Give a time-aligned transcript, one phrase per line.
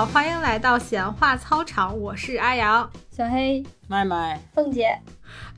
[0.00, 2.88] 好，欢迎来到闲话操场，我是阿阳。
[3.10, 4.98] 小黑、麦麦，凤姐，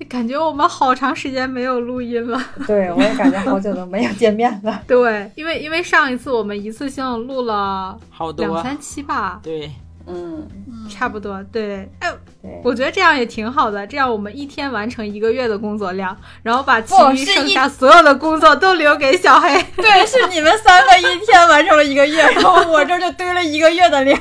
[0.08, 2.36] 感觉我们好长时间没有录音了。
[2.66, 4.82] 对，我也感觉好久都没有见面了。
[4.88, 9.70] 对，因为因为上一次我们一次性录了好多两三期吧，对，
[10.06, 10.48] 嗯，
[10.90, 11.42] 差不多。
[11.52, 12.10] 对，哎，
[12.42, 19.48] 对，我觉得这样也挺好的，这样我们一天完成一个月的工作量，然后把其余剩下所有的工作都留给小黑。
[19.76, 24.18] 对，是你们三个一天完成了一个月， 然后我这就堆了一个月的量。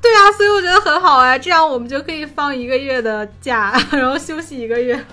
[0.00, 5.04] 对啊，所以我觉得很好哎，这样我们就可以放一个月的假， 然后休息一个月，对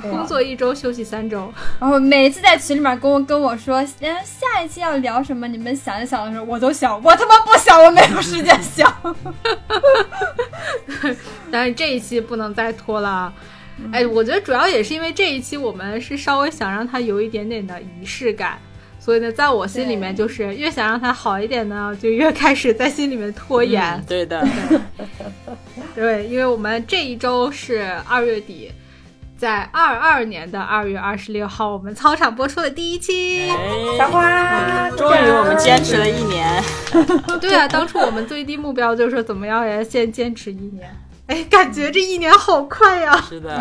[0.00, 1.52] 工作一周休息三周。
[1.80, 8.92] 然后每次在群里面跟我跟我说，嗯，下一期要聊什么，你们想一想的时候，我都想，我他妈不想，我没有时间想。
[11.50, 13.32] 但是这一期不能再拖了啊。
[13.90, 18.58] 哎，我觉得主要也是因为这一期我们是稍微想让它有一点点的仪式感，
[19.00, 23.82] 所以呢，在我心里面就是越想让它好一点呢，就越开始在心里面拖延。
[23.82, 24.46] 嗯对的，
[25.96, 28.70] 对，因为我们这一周是二月底，
[29.42, 33.48] 在二二年的二月二十六号，我们操场播出的第一期。
[33.98, 36.62] 小哎，花，终于我们坚持了一年，
[37.40, 40.88] 对啊，当初我们最低目标就是说怎么样也先坚持一年。
[41.26, 43.20] 哎，感觉这一年好快呀！
[43.28, 43.60] 是的，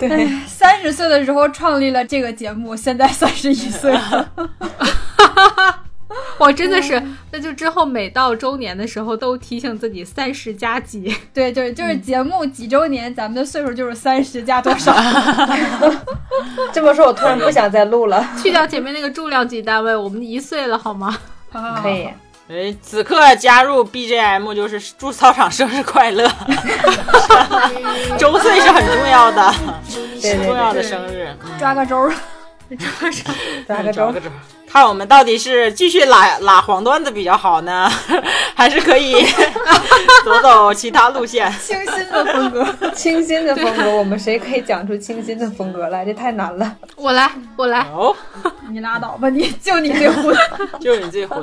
[0.00, 4.30] 对，三十岁的时候创立了这个节目，现在三十一岁了。
[6.40, 11.14] 我真的是，那就之后每到周年的时候都提醒自己三十加几。
[11.34, 14.94] 对就是，就是节目几周年，咱们的岁数就是三十加多少。
[16.72, 18.24] 这么说，我突然不想再录了。
[18.42, 21.18] 去掉前面那个重量级单位，我们一岁了好吗？
[21.82, 22.08] 可以，
[22.48, 26.28] 哎，此刻加入 BGM 就是祝操场生日快乐，
[28.18, 29.54] 周岁是很重要的，
[30.20, 32.06] 对对重要的对，生日，嗯抓个周
[33.66, 34.12] 找个，周，
[34.68, 37.88] 看我们到底是继续拉拉黄段子比较好呢，
[38.54, 39.24] 还是可以
[40.24, 41.50] 走走其他路线？
[41.52, 42.90] 清新的风格。
[42.92, 46.04] 清新的风格，我们谁可以讲出清新的风格来？
[46.04, 46.76] 这太难了。
[46.96, 47.80] 我来，我来。
[47.92, 48.14] 哦，
[48.70, 50.36] 你拉倒吧，你就你最混。
[50.78, 51.42] 就你最混，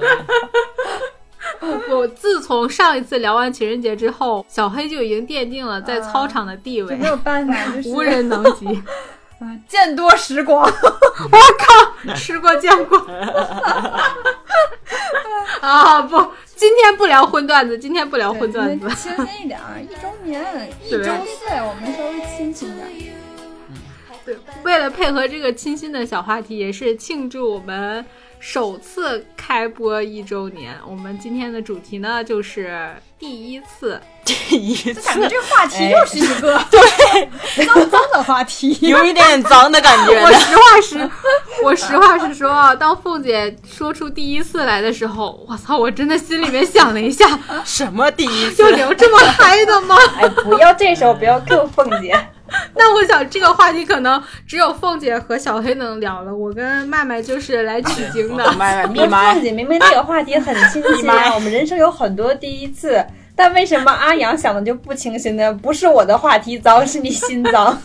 [1.90, 8.68] 我自从上一次聊完情人节之后，小黑就已经奠定了在操场的地位，没有办法，就是无人能及。
[9.40, 10.64] 嗯见多识广。
[10.72, 12.98] 我靠吃过见过。
[15.62, 18.88] 啊不，今天不聊荤段子，今天不聊荤段子。
[18.96, 23.16] 清新一点儿，一周年，一周岁，我们稍微亲亲点。
[24.24, 28.06] 对，为了配合这个清新的小话题，也是庆祝我们
[28.40, 30.76] 首次开播一周年。
[30.88, 34.02] 我们今天的主题呢，就是第一次。
[34.26, 36.82] 第一感觉次这话题又是一个对
[37.66, 38.78] 脏脏的话题。
[38.82, 40.32] 有一点脏的感觉我。
[40.32, 41.12] 实话实，
[41.64, 47.26] 我实话实说啊，当凤姐说出第一次来的时候，我操，我真的心里面想了一下，
[47.64, 48.70] 什么第一次就？
[48.72, 49.96] 聊这么嗨的吗？
[50.20, 52.14] 哎，不要这时候不要 Q 凤姐。
[52.76, 58.52] 那我想这个话题可能只有凤姐和小黑能聊了，我跟麦麦就是来取经的。
[58.54, 63.04] 麦麦凤，姐明明这个话题很清新啊，我们人生有很多第一次，
[63.36, 65.54] 但为什么阿阳想的就不清新呢？
[65.62, 67.78] 不是我的话题脏，是你心脏。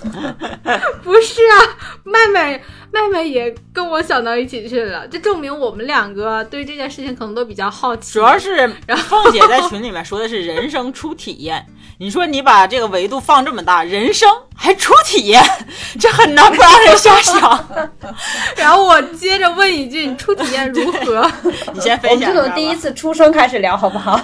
[1.03, 1.56] 不是啊，
[2.05, 2.61] 麦麦
[2.92, 8.14] 麦麦也跟我想到一起去了，这证明我们两个对这件事情可能都比较好奇。
[8.14, 8.68] 主要是
[9.08, 11.64] 凤姐在群里面说的是人生初体验。
[11.98, 15.42] 你说你把这个维度放这么大，人生还初体验，
[16.00, 17.68] 这很难不让人瞎想。
[18.56, 21.30] 然后我接着问一句：你初体验如何？
[21.74, 24.18] 你先分享一下吧从第一次出生开始聊，好不好？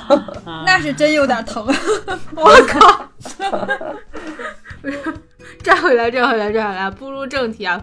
[0.65, 1.67] 那是真有点疼。
[2.35, 3.11] 我靠！
[5.63, 7.79] 转回来，转回来，转回来，步入正题啊！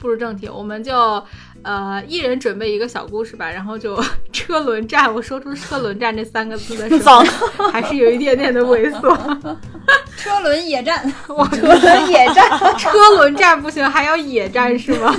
[0.00, 1.22] 步入正题，我们就
[1.62, 4.02] 呃一人准备一个小故事吧，然后就
[4.32, 5.12] 车轮战。
[5.14, 7.22] 我说出“车轮战”这三个字的时候，
[7.70, 9.56] 还是有一点点的猥琐。
[10.16, 15.14] 车轮野战，我车轮野战，车轮战不行，还要野战是吗？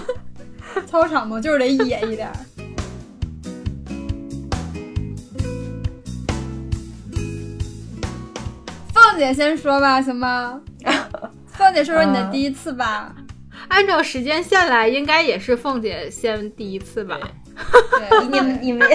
[0.88, 2.34] 操场嘛就是得野一点儿。
[8.94, 10.60] 凤姐先说吧，行吗？
[11.48, 13.14] 凤姐说说你的第一次吧。
[13.72, 17.18] 按照时间线来，应该也是凤姐先第一次吧？
[17.56, 18.88] 对，你们你们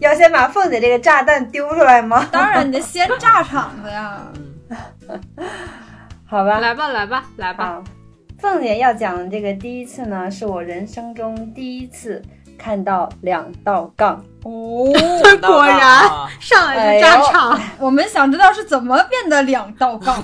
[0.00, 2.26] 要先把凤姐这个炸弹丢出来吗？
[2.32, 4.26] 当然你得先炸场子呀。
[6.28, 7.64] 好吧，来吧，来吧，来吧！
[7.64, 7.84] 啊，
[8.40, 12.20] 凤姐要讲的这个第一次呢，是我人生中第一次
[12.58, 14.24] 看到两道杠。
[14.42, 14.90] 哦，
[15.40, 20.20] 果然啊上来就炸场，我们想知道是怎么变得两道杠。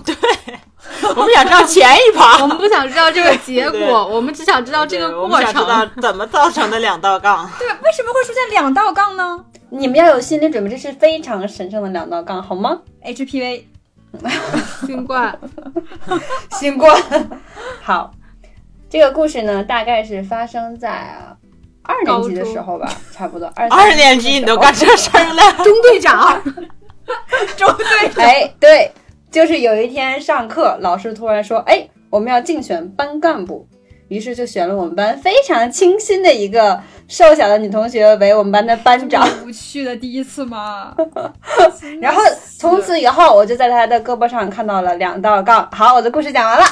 [1.16, 2.00] 我们想知道前一
[2.42, 3.86] 我，们不想知道这个结对。
[3.86, 5.52] 果，我们只想知道这个过程。
[5.52, 6.02] 想知道程。
[6.02, 7.48] 怎么造成的两道杠。
[7.58, 9.44] 对，为什么会出现两道杠呢？
[9.70, 13.64] 你们要有心理准备，这是非常神圣的两道杠，好吗？HPV
[14.86, 15.38] 新冠，
[16.58, 16.94] 新冠。
[17.80, 18.10] 好，
[18.90, 21.36] 这个故事呢，大概是发生在啊
[21.84, 23.50] 二年级的时候吧，差不多。
[23.56, 26.42] 二二年级你都干这事儿了，中队长，
[27.56, 27.86] 中队
[28.16, 28.92] 哎，对，
[29.32, 33.66] 就是有一天上课，老师突然说：“哎，我们要竞选班干部。”
[34.08, 39.26] 于是就选了我们班非常清新的一个瘦小的女同学为我们班的班长。
[39.42, 40.94] 无趣的第一次吗？
[41.98, 42.20] 然后
[42.58, 45.66] 从此以后，我就在她的胳膊上看到了两道杠。
[45.72, 46.66] 好，我的故事讲完了。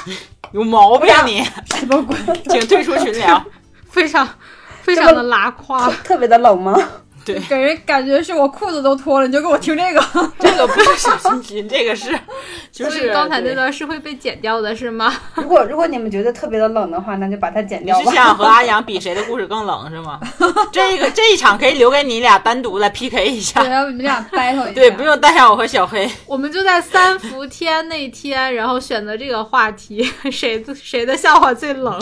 [0.53, 1.43] 有毛病你，
[1.75, 2.15] 什么鬼？
[2.51, 3.43] 请退出群聊。
[3.89, 4.29] 非常
[4.83, 5.91] 非常的拉胯。
[6.05, 6.79] 特别的冷吗？
[7.33, 10.01] 对，给人感觉是我裤子都脱了，你就给我听这个。
[10.41, 12.19] 这个不是小心心，这个是
[12.73, 15.15] 就是所以刚才那段是会被剪掉的，是吗？
[15.35, 18.11] 如果如果你们觉得特别的冷的话，那就把它剪掉吧。
[18.11, 20.21] 是想和阿阳比谁的故事更冷是吗？
[20.73, 24.73] 这个这一场可以留给你俩单独来 PK 一，下，对你们俩 battle 一下。
[24.73, 26.11] 对，不用带上我和小黑。
[26.27, 31.99] 我们就在三伏天那天，然后选择这个话题，谁谁的笑话最冷？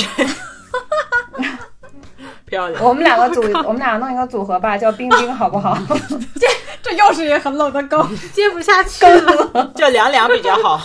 [2.49, 5.77] 漂亮，我们两个组， 我们俩弄一个组合吧，叫冰冰，好不好？
[6.39, 6.47] 这
[6.83, 8.17] 这又是一个很冷的梗。
[8.33, 10.81] 接不下去了，叫凉凉比较好。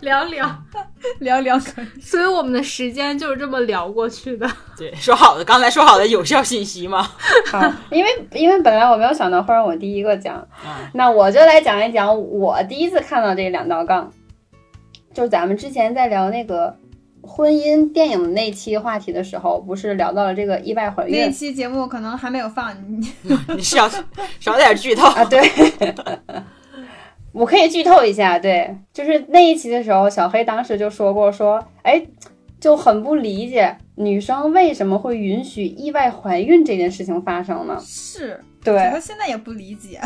[0.00, 0.64] 凉凉。
[1.20, 2.00] 凉凉可以。
[2.00, 4.50] 所以我们的时间就是这么聊过去的。
[4.76, 7.08] 对，说好的，刚才说好的有效信息嘛。
[7.50, 7.60] 好，
[7.90, 14.10] 因为因为本来我没有想到会让我第一个讲，嗯那我就来讲一讲我第一次看到这两道杠，
[15.14, 16.74] 就是咱们之前在聊那个
[17.26, 23.12] 婚姻电影那期话题的时候，不是聊到了这个意外怀孕那期节目可能还没有放，你
[23.54, 23.90] 你少
[24.38, 25.06] 少点剧透。
[25.08, 25.24] 啊？
[25.24, 25.42] 对，
[27.32, 32.06] 我可以剧透一下，对，就是那一期的时候，小黑当时就说过说，哎，
[32.60, 37.76] 就很不理解女生为什么会允许意外怀孕这件事情发生呢？
[37.80, 40.00] 是，对，他现在也不理解。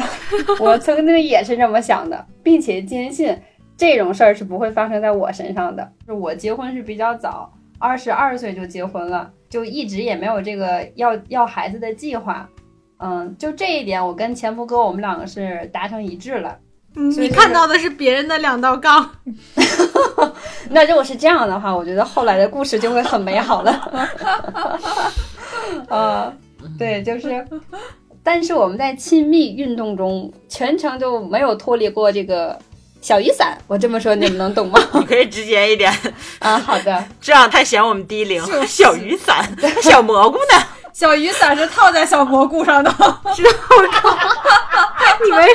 [0.58, 3.37] 我曾经也是这么想的，并且坚信
[3.81, 5.91] 这种事儿是不会发生在我身上的。
[6.06, 12.47] 就我结婚是比较早，二十二岁就结婚了，就一直也没有这个要要孩子的计划。
[12.99, 16.59] 嗯，就这一点，我跟前夫哥我们两个是达成一致了。
[16.93, 19.11] 你看到的是别人的两道杠，
[20.69, 24.29] 那如果是这样的话，我觉得后来的故事就会很美好了。
[25.88, 26.31] 呃，
[26.79, 27.43] 对，就是，
[28.23, 32.59] 但是我们在亲密运动中，全程就没有脱离过这个
[33.00, 33.56] 小雨伞。
[33.67, 34.81] 我这么说，你们能懂吗？
[34.94, 35.93] 你可以直接一点，
[36.38, 38.44] 啊，好的，这样太显我们低龄。
[38.44, 39.49] 就是小雨伞，
[39.82, 40.62] 小蘑菇呢？
[40.93, 42.91] 小雨伞是套在小蘑菇上的，
[43.35, 45.49] 你们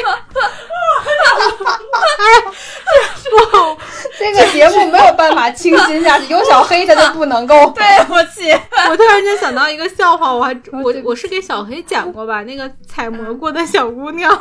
[4.18, 7.70] 这个节目没有办法清新下去，有小黑他就不能够。
[7.72, 8.52] 对不起，
[8.90, 12.42] 我突然间想到一个笑话，我还我我是给小黑讲过吧？
[12.44, 14.32] 那个采蘑菇的小姑娘，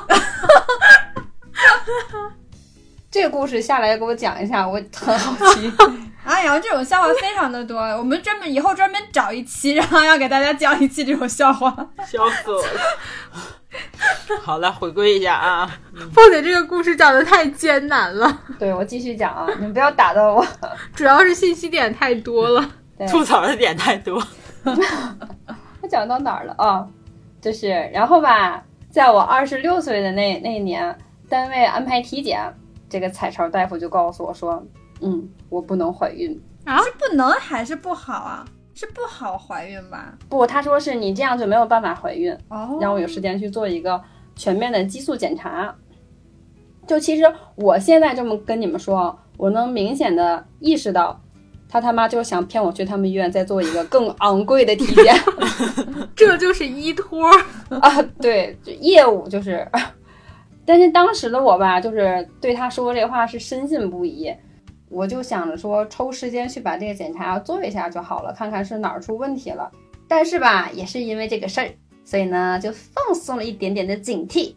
[3.15, 5.73] 这个故事下来给我讲一下，我很好奇。
[6.27, 11.73] 阿阳这种笑话非常的多，我们专门以后专门找一期，然后要给大家讲一期这种笑话。
[12.05, 14.41] 笑死我了。
[14.43, 15.79] 好了，回归一下啊，
[16.13, 20.45] 凤姐这个故事讲的太艰难了，对我继续讲啊，你们不要打断我。
[20.93, 22.69] 主要是信息点太多了。
[22.99, 24.21] 对吐槽的点太多。
[25.81, 26.85] 我讲到哪儿了啊？
[27.41, 28.61] 就是，然后吧，
[28.91, 30.99] 在我二十六岁的那那一年，
[31.29, 32.53] 单位安排体检，
[32.95, 34.65] 这个彩超大夫就告诉我说，
[35.01, 36.81] 嗯，我不能怀孕啊。
[36.81, 38.45] 是不能还是不好啊？
[38.73, 40.17] 是不好怀孕吧？
[40.29, 44.01] 不，他说是你这样就没有办法怀孕，哦让我有时间去做一个
[44.37, 45.75] 全面的激素检查。
[46.87, 47.25] 就其实
[47.57, 51.21] 我现在这么跟你们说，我能明显的意识到，
[51.69, 55.13] 他他妈就是想骗我去他们医院再做一个更昂贵的体检。
[56.15, 57.29] 这就是依托，
[57.71, 59.69] 啊，对，就业务就是，
[60.67, 64.35] 但是当时的我吧，就是对他说这话是深信不疑，
[64.89, 69.71] 我就想着说抽时间去把这个检查做一下就好了，看看是哪儿出问题了。
[70.09, 71.69] 但是吧，也是因为这个事儿，
[72.05, 74.55] 所以呢就放松了一点点的警惕。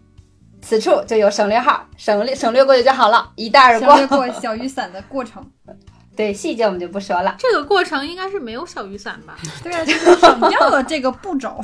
[0.62, 4.18] 此处就有省略号，省略省略过去就好了，一带而省略过。
[4.18, 5.44] 过小雨伞的过程。
[6.18, 7.36] 对细节我们就不说了。
[7.38, 9.38] 这个过程应该是没有小雨伞吧？
[9.62, 11.62] 对啊，就是省掉了这个步骤。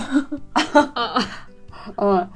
[0.93, 1.23] 呃，
[1.97, 2.29] 嗯，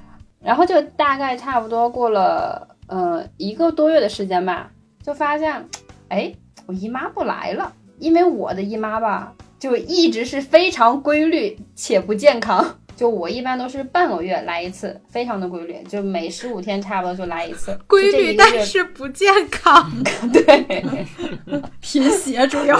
[0.47, 4.71] 然后就大概差不多过了呃一个多月的时间吧，
[5.03, 5.67] 就发现，
[6.07, 6.33] 哎，
[6.65, 12.79] 我姨妈不来了，因为我的姨妈吧，就一直是非常规律且不健康。
[12.95, 17.77] 就我一般都是半个月来一次，非常的规律，就每十五天差不多就来一次。
[17.85, 19.91] 规律但是不健康。
[20.31, 20.95] 对
[21.81, 22.79] 贫血主要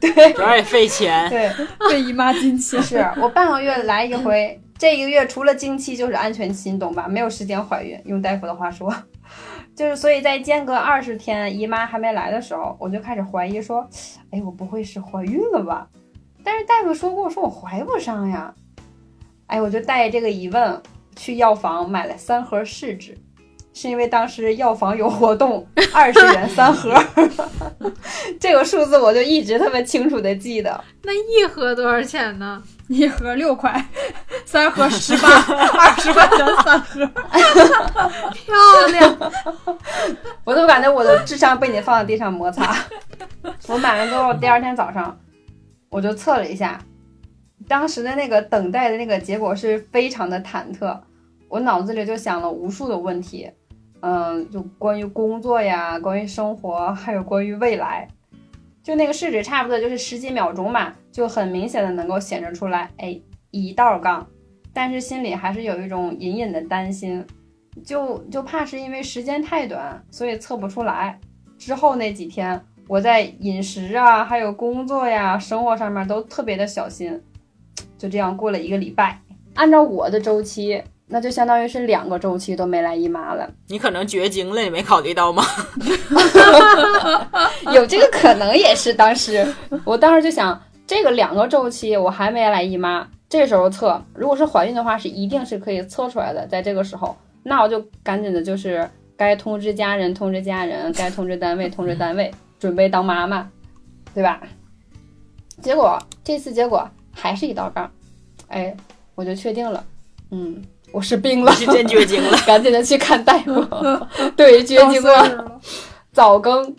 [0.00, 1.28] 对，对主要也费钱。
[1.30, 1.50] 对，
[1.90, 2.82] 费姨妈金钱。
[2.82, 7.08] 是我半个月来一回，这一个月除了经期就是安全期，你懂吧？
[7.08, 8.94] 没有时间怀孕，用大夫的话说，
[9.74, 13.88] 就是所以在间隔二十天姨妈还没来的时候，我就开始怀疑说，
[14.30, 15.88] 哎，我不会是怀孕了吧？
[16.44, 18.54] 但是大夫说过，说我怀不上呀。
[19.46, 20.82] 哎，我就带着这个疑问
[21.14, 23.16] 去药房买了三盒试纸，
[23.78, 26.94] 是因为当时药房有活动，二十元三盒，
[28.40, 30.82] 这个数字我就一直特别清楚的记得。
[31.02, 32.62] 那一盒多少钱呢？
[32.88, 33.86] 一盒六块，
[34.46, 37.04] 三盒十八，二十块钱三盒。
[38.32, 39.32] 漂亮，
[40.42, 42.74] 我都感觉我的智商被你放在地上摩擦。
[43.66, 45.14] 我买完之后，第二天早上
[45.90, 46.80] 我就测了一下，
[47.68, 50.98] 当时的那个等待的那个结果是非常的忐忑，
[51.50, 53.50] 我脑子里就想了无数的问题，
[54.06, 58.06] 嗯，就关于工作呀，关于生活，还有关于未来。
[58.80, 63.20] 就那个试纸差不多就是十几秒钟嘛，就很明显的能够显示出来，哎，
[63.50, 64.24] 一道杠，
[64.72, 67.26] 但是心里还是有一种隐隐的担心，
[67.84, 71.18] 就就怕是因为时间太短，所以测不出来。
[71.58, 77.20] 之后那几天，我在饮食啊，还有工作呀、生活上面都特别的小心。
[77.98, 79.20] 就这样过了一个礼拜，
[79.54, 83.48] 按照我的周期，那就相当于是两个周期都没来姨妈了。
[83.68, 85.44] 你可能绝经了，你没考虑到吗？
[87.72, 89.46] 有这个可能也是当时，
[89.84, 96.46] 我当时就想，这个两个周期我还没来姨妈，这时候测，如果是怀孕的话，是一定是可以测出来的。
[96.46, 103.48] 在这个时候，那我就赶紧的，就是该通知家人通知家人，该通知单位通知单位，准备当妈妈，
[104.12, 104.40] 对吧？
[105.62, 107.90] 结果这次结果还是一道杠，
[108.48, 108.76] 哎，
[109.14, 109.82] 我就确定了，
[110.30, 110.62] 嗯，
[110.96, 112.34] 我是病了，是真绝经了。
[112.48, 113.52] 赶紧的去看大夫，
[114.34, 115.28] 对，绝经了。
[115.28, 115.60] 了。
[116.10, 116.74] 早更，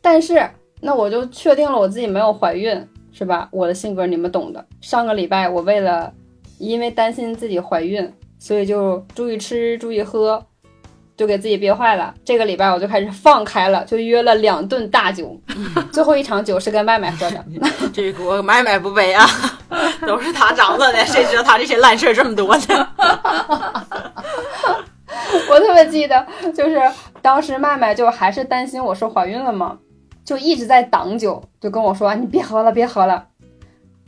[0.00, 0.42] 但是
[0.80, 3.46] 那我就确定了我自己没有怀孕，是吧？
[3.52, 4.64] 我的性格你们懂的。
[4.80, 6.10] 上个礼拜我为了
[6.56, 10.42] 因为担心自己怀孕，所以就注意吃注意喝，
[11.20, 12.14] 就给自己憋坏了。
[12.24, 15.38] 这个礼拜我就开始放开了，就约了两顿大酒，
[15.92, 17.44] 最后一场酒是跟麦麦喝的。
[17.92, 19.28] 这锅麦麦不背啊，
[20.06, 22.88] 都是他长的呢，谁知道他这些烂事儿这么多呢？
[25.50, 26.80] 我特别记得，就是
[27.20, 29.76] 当时麦麦就还是担心我说怀孕了嘛，
[30.24, 33.26] 就一直在挡酒，就跟我说：“你别喝了，别喝了。”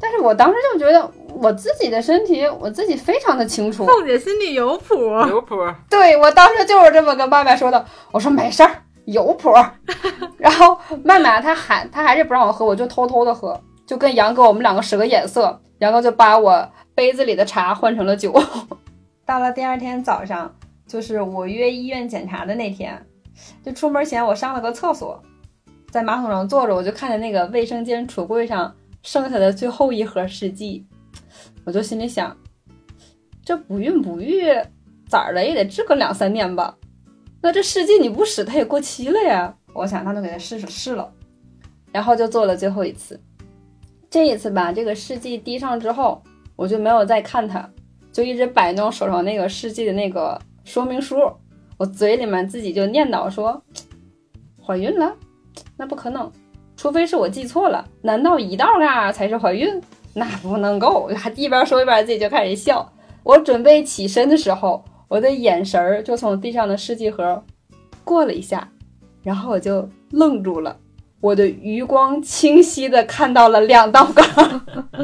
[0.01, 1.11] 但是我当时就觉得
[1.43, 3.85] 我自己的身体，我自己非常的清楚。
[3.85, 4.95] 凤姐心里有谱。
[5.29, 5.57] 有谱，
[5.91, 8.71] 对我当时就是这么跟麦麦说的，我说没事儿，
[9.07, 9.53] 有谱。
[10.39, 18.33] 然后麦麦她还她还是不让我喝，我就偷偷的喝，就跟杨哥我们两个使个眼色，杨哥就把我杯子里的茶换成了酒。
[19.27, 20.55] 到了第二天早上，
[20.87, 23.05] 就是我约医院检查的那天，
[23.65, 25.21] 就出门前我上了个厕所，
[25.91, 28.73] 在马桶上坐着，我就看见那个卫生间橱柜上
[29.03, 30.87] 剩下的最后一盒试剂，
[31.65, 32.37] 我就心里想，
[33.45, 34.45] 这不孕不育
[35.09, 36.77] 咋的也得治个两三年吧？
[37.41, 39.55] 那这试剂你不使它也过期了呀？
[39.73, 41.13] 我想那就给它试试试了，
[41.91, 43.21] 然后就做了最后一次。
[44.11, 46.23] 这一次吧，这个试剂滴上之后，
[46.57, 47.69] 我就没有再看它，
[48.13, 51.17] 就一直摆弄手上那个试剂的那个说明书，
[51.79, 53.63] 我嘴里面自己就念叨说
[54.63, 55.17] ：“怀孕了？
[55.77, 56.31] 那不可能，
[56.77, 57.89] 除非是我记错了。
[58.03, 59.81] 难道一道杠才是怀孕？
[60.15, 62.93] 那不能够！”还一边说一边自己就开始笑。
[63.23, 67.45] 我准备起身的时候，我的眼神儿就从地上的试剂盒
[68.05, 68.69] 过了一下，
[69.23, 70.77] 然后我就愣住了。
[71.21, 74.27] 我的余光清晰的看到了两道杠，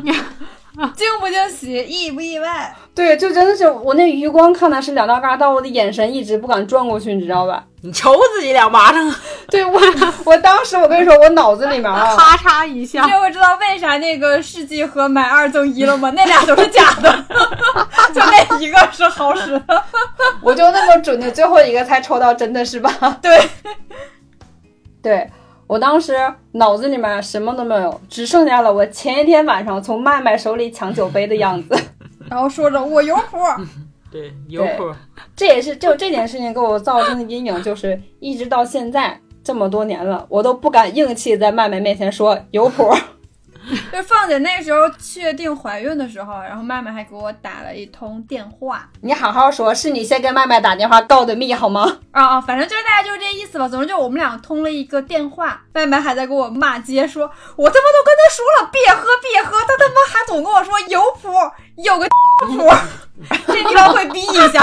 [0.97, 2.75] 惊不惊喜，意不意外？
[2.94, 7.64] 对，就真的是我那余光看的是两道杠，但我的眼神一直不敢转过去，你知道吧？
[7.82, 9.14] 你抽自己两巴掌，
[9.50, 9.80] 对我，
[10.25, 16.12] 我当时我跟你说，我脑子里面啊，咔嚓一下，这我知道为啥那个世纪盒买二赠一了吗？
[16.14, 17.25] 那俩都是假的，
[18.14, 19.85] 就那一个是好使的。
[20.42, 22.90] 我就那么准的，最后一个才抽到真的是吧？
[23.23, 23.40] 对，
[25.02, 25.30] 对
[25.69, 26.17] 我当时
[26.53, 31.79] 脑子里面什么都没有，只剩下了我前一天晚上从麦麦手里抢酒杯的样子。
[32.29, 33.37] 然后说着我有谱，
[34.11, 34.91] 对，有谱。
[35.37, 42.91] 这也是就这件事情给我造成的阴影，就是一直到现在这么多年了，我都不敢硬气在麦麦面前说有谱。
[43.92, 51.99] 就是凤姐那时候确定怀孕的时候，然后麦麦还给我打了一通电话你好好说，是你先跟麦麦打电话告的密好吗？
[52.12, 53.68] 啊啊，反正就是大家就是这意思吧。
[53.68, 61.28] 总之就我们俩通了一个电话，麦麦还在给我骂街，说我他妈都跟他说了别喝别喝，他他妈还总跟我说有谱
[61.76, 62.07] 有个
[62.47, 62.68] 谱，
[63.47, 64.61] 这地方会逼一下。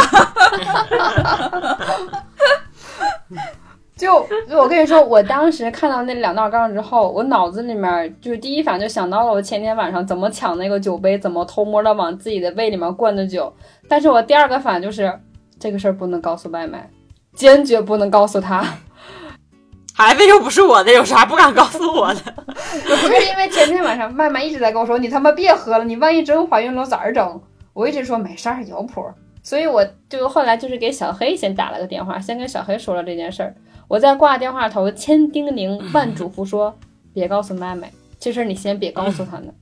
[3.96, 13.54] 就就我跟你说，我当时看到那两道杠之后，我脑子里面就是第一反应就想到了我前天晚上怎么抢那个酒杯，怎么偷摸的往自己的胃里面灌的酒。
[13.88, 15.18] 但是我第二个反应就是
[15.58, 16.90] 这个事儿不能告诉外卖，
[17.34, 18.62] 坚决不能告诉他。
[19.94, 22.20] 孩子又不是我的，有啥不敢告诉我的？
[22.54, 27.42] 不是因为前天晚上麦麦一直在跟我说，你他妈别喝了，你万一真怀孕了咋整？
[27.72, 29.06] 我一直说没事儿，有谱。
[29.42, 33.56] 所以我就后来就是给小黑先打了个电话，先跟小黑说了这件事儿。
[33.88, 36.76] 我在挂电话头千叮咛万嘱咐说，
[37.14, 39.54] 别告诉麦麦，这事儿你先别告诉他呢。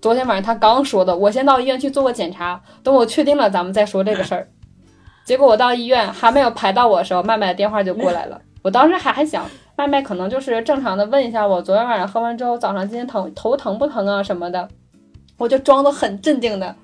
[0.00, 4.48] 昨天晚上他刚说的，我先到医院去做个检查，等我确定了咱们再说这个事儿。
[5.24, 8.40] 结果我到医院还没有排到我的时候，麦麦的电话就过来了。
[8.62, 9.44] 我当时还还想，
[9.76, 14.68] 麦麦可能就是正常的问一下我昨天晚上喝完之后，早上今天疼头疼不疼啊什么的，
[15.36, 16.74] 我就装得很镇定的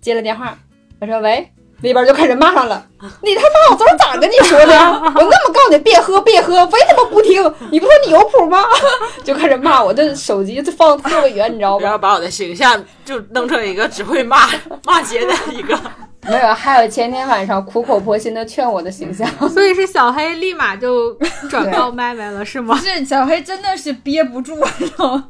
[0.00, 0.58] 接了电话，
[1.00, 1.50] 我说喂。
[1.80, 2.84] 那边就开始骂上了，
[3.22, 4.74] 你他妈我昨儿咋跟你说的？
[4.74, 7.40] 我那么告诉你别喝别喝，非他妈不听？
[7.70, 8.64] 你不说你有谱吗？
[9.22, 11.84] 就开始骂我，这手机就放特别远，你知道吧？
[11.84, 14.48] 然后把我的形象就弄成一个只会骂
[14.84, 15.78] 骂街的一个。
[16.26, 19.26] 没有，还有前天晚上苦口婆心的劝我的形象。
[19.48, 21.14] 所以是小黑立马就
[21.48, 22.76] 转告麦麦了，是吗？
[22.76, 25.24] 是小黑真的是憋不住，了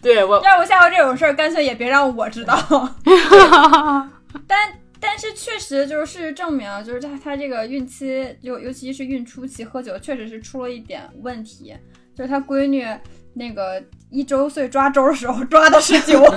[0.00, 2.56] 对我要不下回这种事儿，干脆也别让我知道。
[4.46, 4.58] 但
[5.02, 11.74] 但是确实就是事实证明，就是他他这个孕期，尤尤其是孕初期喝酒，确实是出了一点问题。
[12.14, 12.86] 就是他闺女
[13.34, 16.20] 那个一周岁抓周的时候抓的是酒，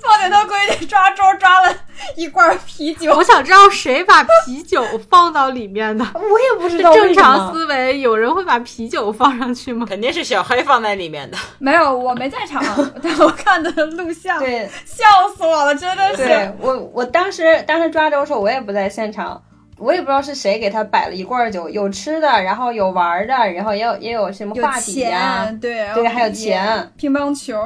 [0.00, 1.74] 放在他闺女抓周抓了
[2.16, 3.14] 一罐啤酒。
[3.14, 6.04] 我想知道谁把啤酒放到里面的？
[6.14, 9.86] 我也不知道正常思维，有人会把啤酒放上去吗？
[9.88, 11.38] 肯定是小黑放在里面的。
[11.58, 12.62] 没有，我没在场，
[13.02, 16.26] 但我看的录像，对，笑死我了，真的是。
[16.26, 19.42] 对我，我当时当时抓周的时候，我也不在现场，
[19.78, 27.60] 我也不知道是谁给他摆了一罐酒，有吃的，然后有玩的，然后也有也有什么有话题呀、钱，对对还有钱，乒乓球，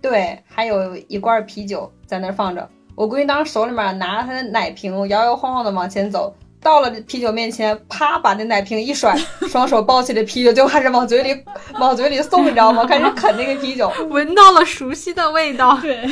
[0.00, 2.68] 对，还有一罐啤酒在那儿放着。
[2.94, 9.16] 我闺女当时手里面拿着她的奶瓶，摇摇晃晃的往前走，到了啤酒面前，啪把那奶瓶一甩，
[9.48, 11.44] 双手抱起了啤酒就开始往嘴里
[11.80, 12.86] 往嘴里送，你知道吗？
[12.86, 13.92] 开始啃那个啤酒。
[14.08, 15.76] 闻到了熟悉的味道。
[15.82, 16.08] 对，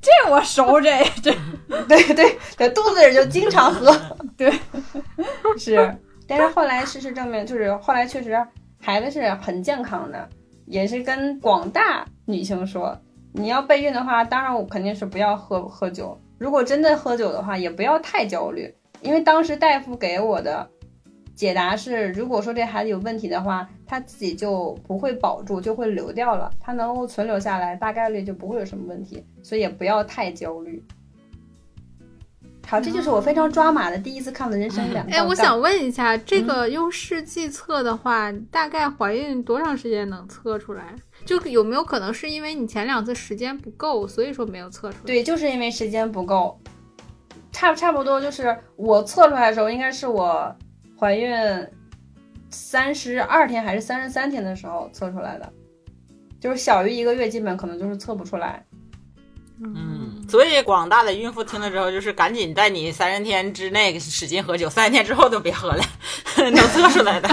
[0.00, 1.34] 这我熟，这这
[1.88, 3.94] 对对对，肚子里就经常喝。
[4.36, 4.52] 对，
[5.58, 5.96] 是。
[6.28, 8.38] 但是后来事实证明，就是后来确实
[8.80, 10.28] 孩子是很健康的，
[10.66, 12.96] 也是跟广大女性说，
[13.32, 16.16] 你要备孕的话，当然我肯定是不要喝喝酒。
[16.38, 20.68] 如果真的喝酒的话，也不要太焦虑，因为当时大夫给我的
[21.34, 30.82] 解答是，如果说这孩子有问题的话，他自己就不会保住，就会流掉了，他能够存留下来，大概率就不会有什么问题，所以也不要太焦虑。
[32.66, 40.94] 好，这就是我非常抓马的第一次看的人生哎，我想问一下，这个用试剂测的话，大概怀孕多长时间能测出来？
[41.24, 45.04] 就有没有可能是因为你前两次时间不够，所以说没有测出来？
[45.06, 46.60] 对，就是因为时间不够，
[47.52, 50.54] 差差不多就是我测出来的时候，应该是我
[50.98, 51.34] 怀孕
[52.50, 55.52] 三十二天还是三十三天的时候测出来的，
[56.40, 58.64] 就是小于一个月，基本可能就是测不出来。
[59.62, 65.84] 嗯，所以广大的孕妇听了之后，就是赶紧在你三十天之内使劲喝酒，三十天之后都别喝了，
[66.50, 67.28] 能测出来的。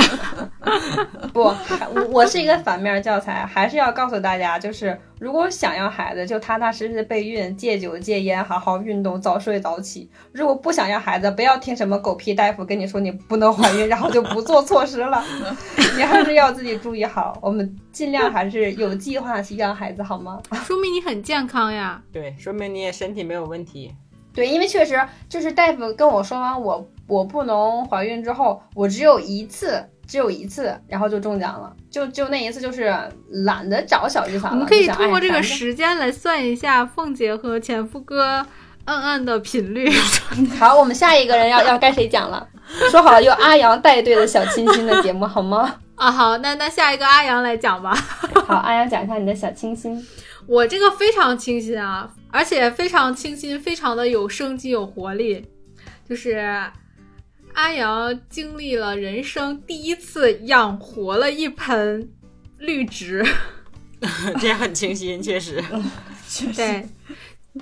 [1.33, 10.09] 不，我我是一个反面教材，还是要告诉大家，就是如果想要孩子，就踏踏实实备孕，戒酒戒烟，好好运动，早睡早起。
[10.31, 15.23] 如果不想要孩子，不要听什么狗屁大夫跟你说你不能怀孕，然后就不做措施了。
[15.97, 20.39] 你还是要自己注意好，我们尽量还是有计划去要孩子，好吗？
[20.65, 22.01] 说明你很健康呀。
[22.11, 23.93] 对，说明你也身体没有问题。
[24.33, 32.95] 对，因为确实就是大夫跟我说完我我不能怀孕之后，我只有一次，只有一次，然后就中奖了，就就那一次就是
[33.45, 34.55] 懒得找小剧场了。
[34.55, 38.45] 我们可以通过这个时间来算一下凤姐和前夫哥
[38.85, 39.89] 嗯嗯的频率。
[40.57, 42.47] 好，我们下一个人要要该谁讲了？
[42.89, 45.75] 说好了由阿阳带队的小清新的节目好吗？
[45.95, 47.93] 啊，好，那那下一个阿阳来讲吧。
[48.47, 50.05] 好，阿阳讲一下你的小清新。
[50.45, 55.45] 我这个非常清新啊，而且非常清新，非常的有生机、有活力。
[56.07, 56.41] 就是
[57.57, 62.07] 阿阳经历了人生第一次养活了一盆
[62.59, 63.25] 绿植，
[64.39, 65.59] 这很清新，确实。
[66.29, 66.53] 确实。
[66.53, 66.87] 对，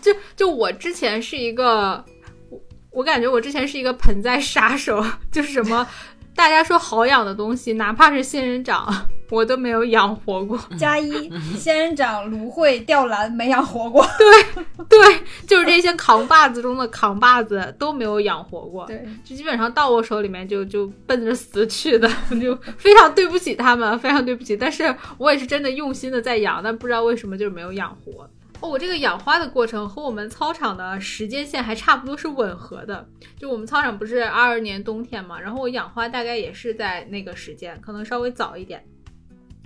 [0.02, 2.04] 就就我之前是一个，
[2.50, 5.88] 我我感觉我之前是一个盆栽杀手，就是什么
[6.36, 8.86] 大家说好养的东西，哪怕是仙人掌，
[9.32, 10.60] 我都没有养活过。
[10.78, 14.06] 加一，仙人掌、芦荟、吊兰没养活过。
[14.20, 18.86] 对对，就是这些扛把子中的扛把子都没有养活过。
[18.86, 22.08] 对，就基本上到我手里面就就奔着死去的，
[22.42, 24.58] 就非常对不起他们，非常对不起。
[24.58, 28.30] 但是我也是真的用心的在养，但不知道为什么就是没有养活。
[28.66, 33.08] 哦，我这个养花的过程和我们操场的时间线还差不多是吻合的。
[33.38, 38.84] 就我们操场不是二二年冬天嘛，然后我养花大概也是在那个时间，可能稍微早一点。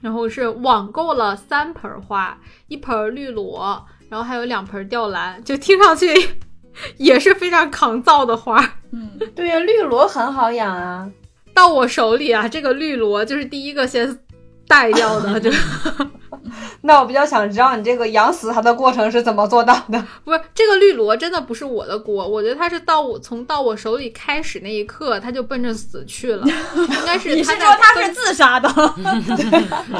[0.02, 6.08] 然后是网购了三盆花，一盆绿萝，然后还有两盆吊兰，就听上去
[6.98, 8.62] 也是非常抗造的花。
[8.92, 11.10] 嗯，对呀、绿萝很好养啊。
[11.54, 14.20] 到我手里啊，这个绿萝就是第一个先
[14.68, 15.50] 带掉的，就
[16.82, 20.04] 那我比较想知道你这个养死它的过程是怎么做到的？
[20.24, 28.70] 不是这个绿萝真的不是我的锅，我觉得它是到我从到我手里开始那一刻，它就奔着死去了， 应该是你是它说他是自杀的？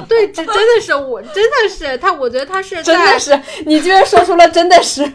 [0.08, 5.10] 对，这真的是我，真的是他，我觉得他是真的是，你居然说出了真的是。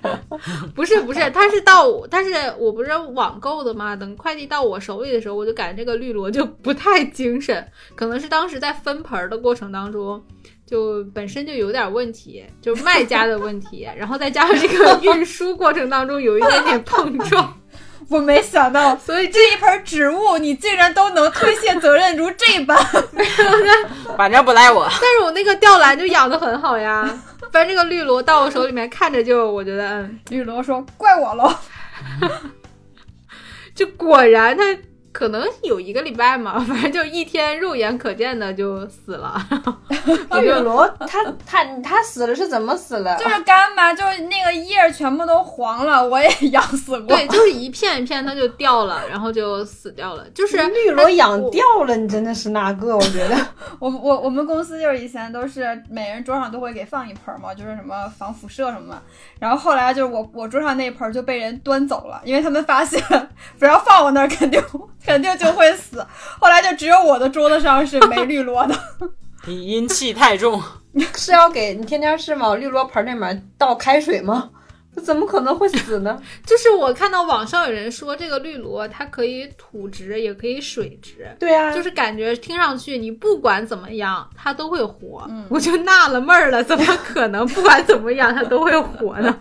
[0.75, 3.95] 不是不是，他是到我，他是我不是网购的嘛？
[3.97, 10.23] 等快递到我手里的时候，我就感觉这个绿萝就不太精神，可能是当时在分盆儿的过程当中，
[10.67, 17.61] 就本身就有点问题，就是卖家的问题， 然后再加上这个运输过程当中有一点点碰撞，
[18.09, 22.77] 我没想到所以这这一盆植物你竟然都能推卸责任如这般。
[24.17, 24.87] 反正不赖我。
[24.89, 27.03] 但是我那个吊兰就养的很好呀，
[27.53, 31.55] 反正这个绿萝到我手里面看着就我觉得嗯，绿萝说：“怪我喽。
[33.75, 34.63] 就果然它
[35.15, 39.41] 可能有一个礼拜嘛， 反正就一天肉眼可见的就死了。
[40.41, 43.17] 绿萝它它它死了是怎么死了？
[43.17, 47.17] 就是干嘛，就是那个叶儿全部都黄了，我也养死过。
[47.17, 50.29] 对，就是一片一片它就掉了， 然后就死掉了。
[50.31, 52.97] 就是绿萝养掉了，你真的是那个？
[52.97, 53.37] 我觉得
[53.79, 59.03] 我我我们公司就是以前都是每人桌上都会给放一盆儿嘛，就是什么防辐射什么的。
[59.39, 63.01] 然后后来就是我我桌上那盆儿就被人端走了，因为他们发现
[63.61, 64.61] 不要放我那儿，肯定
[65.07, 66.05] 肯定就会死。
[66.41, 68.75] 后来就只有我的桌子上是没 绿萝的。
[69.47, 70.63] 你阴气太重，
[71.17, 74.51] 是要给你天天是往绿萝盆里面倒开水吗？
[74.97, 76.17] 这怎么可能会死呢？
[76.47, 81.29] 就是我看到网上有人说这个绿萝它可以土植，也可以水植。
[81.39, 89.37] 对啊，就是感觉听上去你不管怎么样它都会活，嗯我就纳了闷儿了，怎么可能不管怎么样它都会活呢？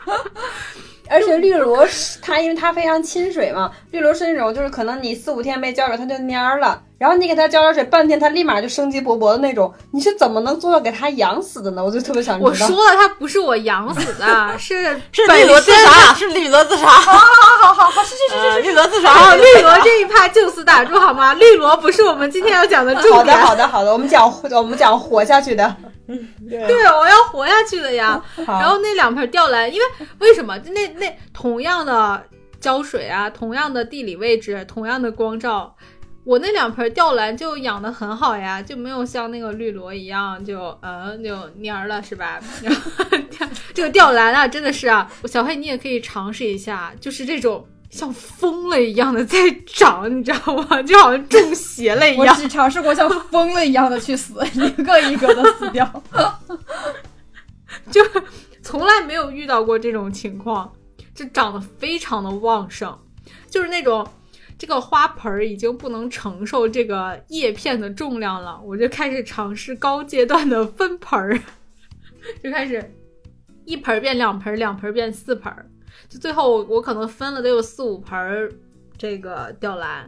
[1.14, 11.86] 而且绿萝是它，因为它非常亲水嘛，绿萝是那种就是可能你四五天没浇水它就蔫儿了，然后你给它浇点水，半天它立马就生机勃勃的那种，你是怎么能做到给它养死的呢？
[11.86, 12.50] 我就特别想知道。
[12.50, 19.36] 我说了，它不是我养死的，是 是绿萝自杀，是绿萝自杀， 好好好好好，是是是是绿萝自杀后。
[19.36, 21.36] 绿萝这一趴就此打住好吗？
[21.36, 25.76] 绿萝不是我们今天要讲的重点好的，好的，好的，我们讲我们讲活下去的。
[26.50, 28.22] 对，我要活下去的呀。
[28.46, 30.58] 然后那两盆吊兰，因为为什么？
[30.60, 32.24] 那那同样的
[32.60, 35.76] 浇水啊，同样的地理位置，同样的光照，
[36.26, 42.40] 我那两盆吊兰就养的很好呀，就没有像那个绿萝一样就嗯就蔫儿了，是吧？
[42.62, 42.82] 然后
[43.74, 47.66] 这个吊兰啊，真的是啊，小黑你也可以尝试一下，就是这种。
[47.94, 50.82] 像疯了一样的在长，你知道吗？
[50.82, 52.36] 就好像中邪了一样。
[52.36, 56.04] 我只尝试过像疯了一样的去死， 一个一个的死掉。
[57.92, 58.02] 就
[58.64, 60.74] 从来没有遇到过这种情况，
[61.14, 62.98] 就长得非常的旺盛，
[63.48, 64.08] 就是那种
[64.58, 71.40] 这个花盆儿已经不能承受这个叶片的重量了，我就开始尝试高阶段的分盆儿，
[72.44, 72.92] 就开始
[73.66, 75.70] 一盆儿变两盆儿，两盆儿变四盆儿，
[76.14, 78.54] 就最后我我可能分了得有四五盆儿
[79.00, 80.08] 这个吊兰。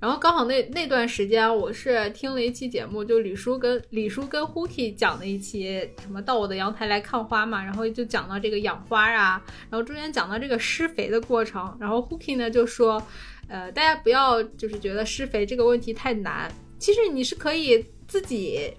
[0.00, 13.02] 然后刚好那那段时间，我是听了一期节目，就李叔跟李叔跟 Huki 讲的一期什么到我的阳台来看花嘛，然后就讲到这个养花啊，然后中间讲到这个施肥的过程，然后 Huki 呢就说，
[13.48, 18.72] 呃，大家不要就是觉得施肥这个问题太难，其实你是可以自己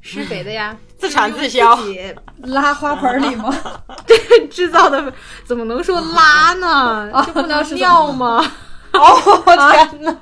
[0.00, 3.54] 施肥的呀， 自产自销自己拉花盆里吗？
[4.50, 5.12] 制造的，
[5.44, 7.10] 怎么能说拉呢？
[7.12, 8.44] 啊这不能尿吗？
[8.92, 10.16] 哦天哪，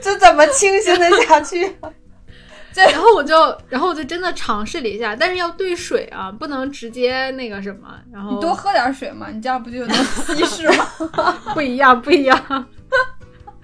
[0.00, 1.76] 这怎么清醒的下去？
[2.74, 3.34] 然后我就，
[3.70, 7.88] 然后我就真的尝试了一下，但是要兑水啊，不能直接那个什么。
[8.12, 10.86] 然后你多喝点水嘛，你这样不就能稀释吗？
[11.54, 12.66] 不一样，不一样。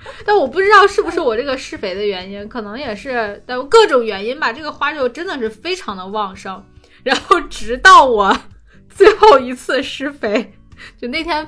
[0.26, 4.52] 但我不知道是不是我这个施肥的原因，可能也是，但各种原因吧。
[4.52, 6.64] 这个花就真的是非常的旺盛。
[7.02, 8.36] 然后直到我
[8.88, 10.54] 最后一次施肥，
[10.96, 11.44] 就那天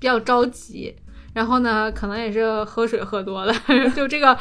[0.00, 0.96] 比较着急，
[1.34, 3.54] 然后呢，可能也是喝水喝多了，
[3.94, 4.38] 就这个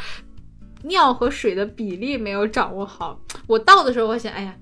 [0.84, 3.20] 尿和水的比例没有掌握好。
[3.48, 4.56] 我倒的时候，我想，哎呀，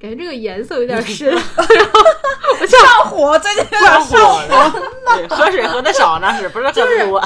[0.00, 4.80] 感觉这个颜色有点 深，然后上火，最近有点上上火
[5.30, 7.22] 喝水喝的少那是不是喝的多？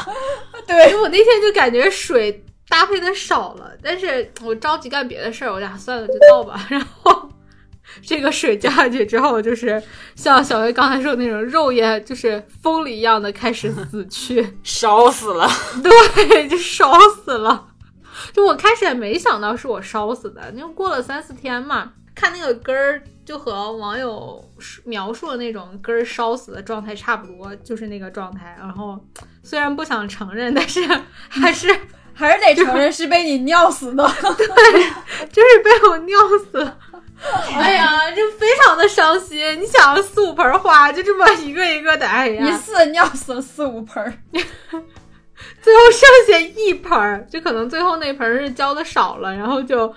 [0.66, 6.64] 对，我那天就感觉水搭配的少了，但是我着急干别的事儿，我俩算了就倒吧。
[6.70, 7.28] 然后
[8.02, 9.82] 这个水加下去之后，就是
[10.14, 15.50] 像小薇刚才说的那种肉眼，就是疯了一样的开始死去， 烧死了，
[15.82, 17.66] 对，就烧死了。
[18.32, 24.44] 就我开始也没想到是我烧死的，因为过了三四天嘛，看那个根儿就和网友
[24.84, 28.56] 描述的那种根儿烧死的状态差不多，就是那个状态。
[28.58, 28.98] 然后
[29.42, 30.80] 虽然不想承认，但是
[31.28, 31.68] 还是
[32.12, 34.06] 还是得承认是被你尿死的。
[34.20, 36.16] 对就是被我尿
[36.50, 36.78] 死了。
[37.54, 39.38] 哎呀， 就非常的伤心。
[39.60, 49.94] 你想，四五盆花就这么一个一个的，哎呀一，次尿死了四五盆儿， 最后剩下一盆儿，就可能最后那盆儿是浇的少了，然后就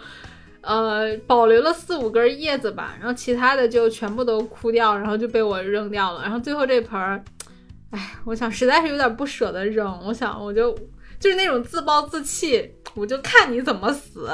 [0.63, 6.23] 呃保留了四五根叶子吧，然后其他的就全部都枯掉，然后就被我扔掉了。
[6.23, 7.23] 然后最后这盆儿，
[7.91, 10.73] 哎，我想实在是有点不舍得扔，我想我就
[11.19, 14.29] 就是那种自暴自弃，我就看你怎么死，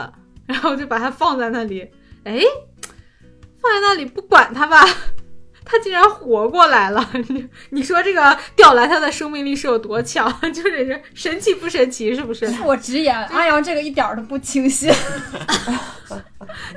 [0.45, 1.81] 然后就把它放在那里，
[2.23, 2.39] 哎，
[3.61, 4.83] 放在那里不管它吧。
[5.69, 7.07] 它竟然活过来了！
[7.27, 10.27] 你 你说这个吊兰它的生命力是有多强？
[10.51, 12.15] 就是这神奇不神奇？
[12.15, 12.51] 是不是？
[12.63, 14.89] 我直言，阿阳这个一点儿都不清晰。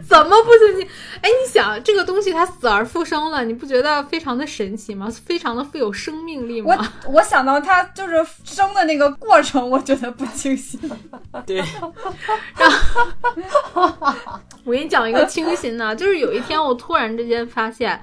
[0.07, 0.87] 怎么不清晰？
[1.23, 5.09] 哎，你想这个东西它死而复生了，你不觉得非常的神奇吗？
[5.25, 6.77] 非常的富有生命力吗？
[7.07, 10.79] 我我想到它就是生的那个过程，我觉得不清晰。
[11.47, 11.57] 对，
[12.59, 12.71] 然
[13.73, 13.91] 后
[14.65, 17.99] 我给你讲一个清新的，就是有一天我突然之间发现，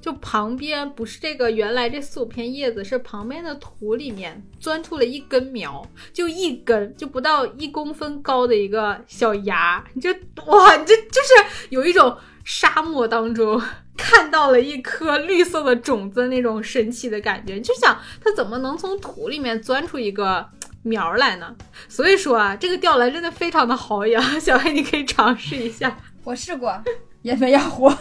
[0.00, 10.10] 就旁边不是这个原来这四五片叶子，是旁边的土里面钻出了一根苗，就一根，就不到一公分高的一个小芽，你就
[10.46, 13.60] 哇，你这就是有一种沙漠当中。
[14.00, 20.48] 看到了一颗绿色的种子，那种神奇的感觉，你就想它怎么能从土里面钻出一个
[20.84, 21.52] 苗来呢？
[21.88, 25.98] 所以说啊，这个吊兰真的非常的好养， 小黑你可以尝试一下。
[26.22, 26.80] 我试过，
[27.22, 27.92] 也没养活。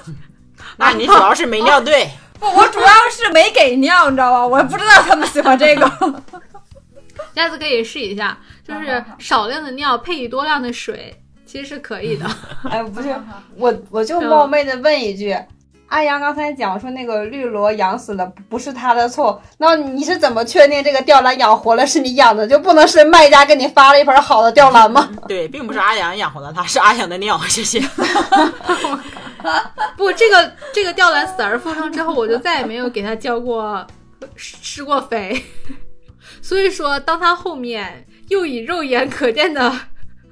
[0.78, 4.46] 那你主要是没尿对， 不，我主要是没给尿，你知道吧？
[4.46, 5.89] 我不知道他们喜欢这个。
[7.36, 11.15] 下次可以试一下，就是少量的尿配以多量的水，
[11.46, 12.26] 其实是可以的。
[12.70, 13.15] 哎，不是
[13.56, 15.38] 我，我就冒昧的问一句，
[15.88, 25.08] 阿阳刚才讲说那个绿萝养死了，不是他的错，那你是怎么确定这个吊兰养活了是你养的，就不能是卖家给你发了一盆好的吊兰吗？
[25.28, 27.80] 对，并不是阿阳养活了他，是阿阳的尿，谢谢。
[29.97, 33.86] 不，这个这个吊兰死而复生之后，我就再也没有给它浇过
[34.36, 35.43] 施过肥。
[36.41, 39.73] 所以说，当它后面又以肉眼可见的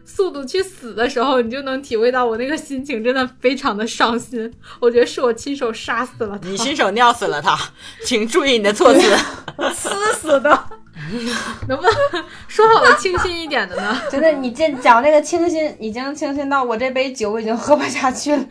[0.03, 4.53] 速度去死的时候，你就能体会到我那个心情真的非常的伤心。
[4.79, 6.47] 我觉得是我亲手杀死了它。
[6.47, 7.57] 你亲手尿死了它，
[8.05, 9.01] 请注意你的措辞。
[9.73, 10.69] 死死的，
[11.67, 11.91] 能不能
[12.47, 14.01] 说好的清新一点的呢？
[14.09, 18.47] 真的，你这讲这个清新，已经清新到我这杯酒已经喝不下去了。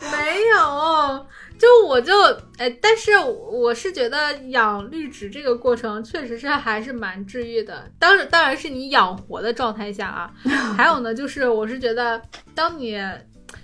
[0.00, 1.26] 没有，
[1.58, 2.12] 就我就
[2.58, 7.90] 哎，但是我是觉得养绿植这个过程确实是还是蛮治愈的。
[7.98, 10.30] 当然，当然是你养活的状态下啊。
[10.76, 12.20] 还有呢，就是我是觉得，
[12.54, 12.92] 当你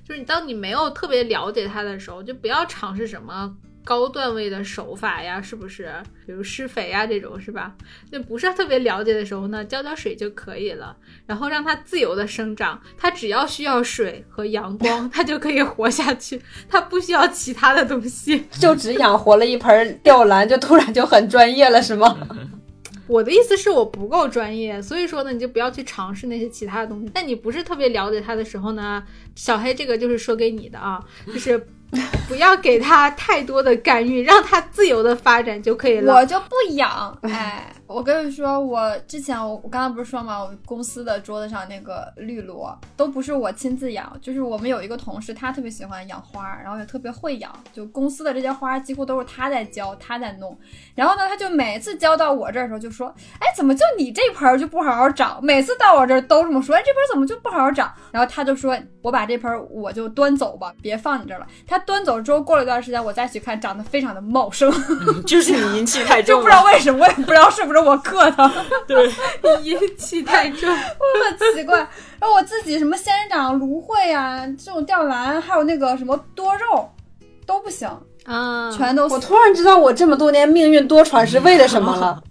[0.06, 3.54] 就是你当你没有特别了解它的时候，就不要尝试什么。
[3.84, 5.92] 高段位的手法呀，是不是？
[6.26, 7.74] 比如施肥呀这种，是吧？
[8.10, 12.80] 那不是特别了解的时候呢，浇浇水就可以了，然后让它自由的生长。
[12.96, 16.40] 它只要需要水和阳光， 它就可以活下去。
[16.68, 18.44] 它不需要其他的东西。
[18.60, 22.16] 就只养活了一盆吊兰，就突然就很专业了，是吗？
[23.08, 27.10] 我的意思是我不够专业，所以说呢，你就不要去尝试那些其他的东西。
[27.12, 29.02] 但你不是特别了解它的时候呢，
[29.34, 31.66] 小黑这个就是说给你的啊，就是
[32.29, 36.14] 不要给他太多的干预，让他自由的发展就可以了。
[36.14, 37.18] 我就不养。
[37.22, 50.57] 哎，我跟你说，我之前我我刚刚不是说嘛，我公司的桌子上那个绿萝都不是我亲自养，就是我们有一个同事，他特别喜欢养花，然后也特别会养，就公司的这些花几乎都是他在浇，他在弄。
[50.94, 55.40] 然后呢，他就每次浇到我这儿的时候就说，哎，怎么就你这盆儿就不好好长？
[55.42, 57.92] 每次到我这儿都这么说，哎，这盆儿怎么就不好好长？
[58.12, 61.46] 然后他就说，我把这盆儿我就端走吧，别放你这儿了。
[61.66, 64.70] 他端走之后，过了一段时间，我再去看，长得非常的茂盛。
[65.26, 66.40] 就是你阴气太重就。
[66.40, 68.50] 不知道为什么，我也不知道是不是我克他，
[68.86, 69.10] 对，
[69.62, 70.68] 阴气太重。
[70.74, 71.78] 很奇怪。
[72.20, 76.88] 然后我自己什么仙人掌、芦荟啊，这种吊兰，还有那个什么多肉
[77.46, 77.88] 都不行，
[78.24, 79.08] 啊，全都。
[79.08, 82.22] 我突然知道我这么多年命运多舛是为了什么了。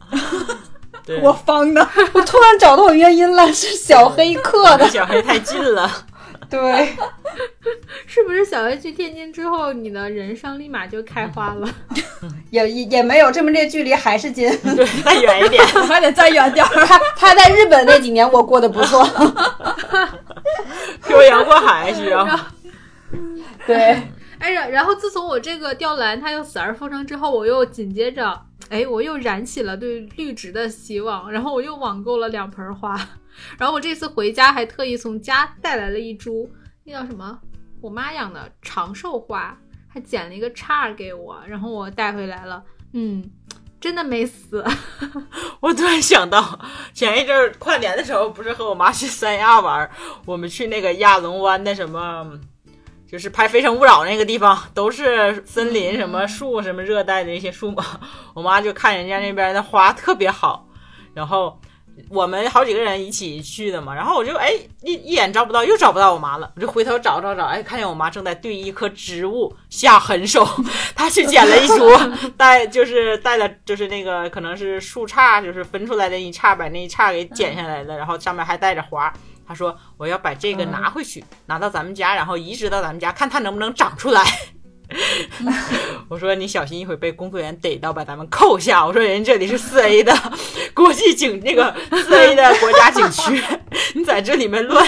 [1.05, 1.81] 对，我方的。
[2.13, 4.88] 我突然找到我原因了，是小黑刻的。
[4.89, 5.89] 小黑太近了，
[6.49, 6.95] 对，
[8.07, 11.69] 是不是小薇去天津之后，你的人生立马就开花了？
[12.49, 14.49] 也也也没有，证明这距离还是近。
[14.75, 15.63] 对，再远一点。
[15.75, 16.85] 我还得再远点儿。
[16.85, 19.05] 他他在日本那几年，我过得不错。
[21.05, 22.27] 漂洋过海需要。
[23.67, 24.01] 对，
[24.39, 32.99] 哎，然然后自从我这个吊兰它又死而复生之后，我又紧接着，哎，我又燃起了对绿植的希望，然后我又网购了两盆花，
[33.58, 36.50] 然后我这次回家还特意从家带来了一株，
[36.84, 37.39] 那叫什么？
[37.82, 42.62] 我妈养的长寿花，还剪了一个叉儿给我，然后我带回来了，
[42.94, 43.24] 嗯，
[43.80, 44.65] 真的没死。
[45.62, 46.60] 我突然想到，
[46.94, 49.92] 前一阵儿跨年的时候，不是和我妈去三亚玩儿，
[50.26, 52.38] 我们去那个亚龙湾的什么，
[53.08, 57.84] 就是拍《非诚勿扰》那个地方，都是森林，什么树，什么热带的一些树嘛。
[58.36, 60.68] 我妈就看人家那边的花特别好，
[61.13, 61.58] 然后
[62.09, 70.47] 我们好几个人一起去的嘛，然后我就哎一一眼找不到，又找不到我妈了，我就回头找找找，哎，看见我妈正在对一棵植物下狠手，
[70.95, 71.89] 她去捡了一株
[72.38, 79.12] 带就是带了就是那个可能是树杈，就是分出来的一杈，把那一杈给剪下来了，然后上面还带着花。
[79.47, 84.23] 她说我要把这个拿回去，拿到咱们家，然后移植到咱们家，看它能不能长出来。
[86.10, 88.86] 我说你小心一会被工作人员逮到，把咱们扣下。
[88.86, 90.13] 我说人这里是四 A 的
[90.73, 93.43] 国际景，那个四 A 的国家景区，
[93.93, 94.88] 你在这里面乱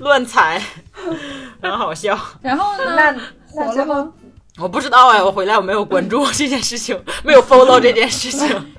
[0.00, 0.62] 乱踩，
[1.60, 2.18] 很好笑。
[2.40, 2.94] 然后呢？
[2.96, 3.18] 那火
[3.54, 4.12] 那之后了吗？
[4.58, 8.74] 我不知道哎，我回来我没有关注这件事情，没有 follow 这件事情。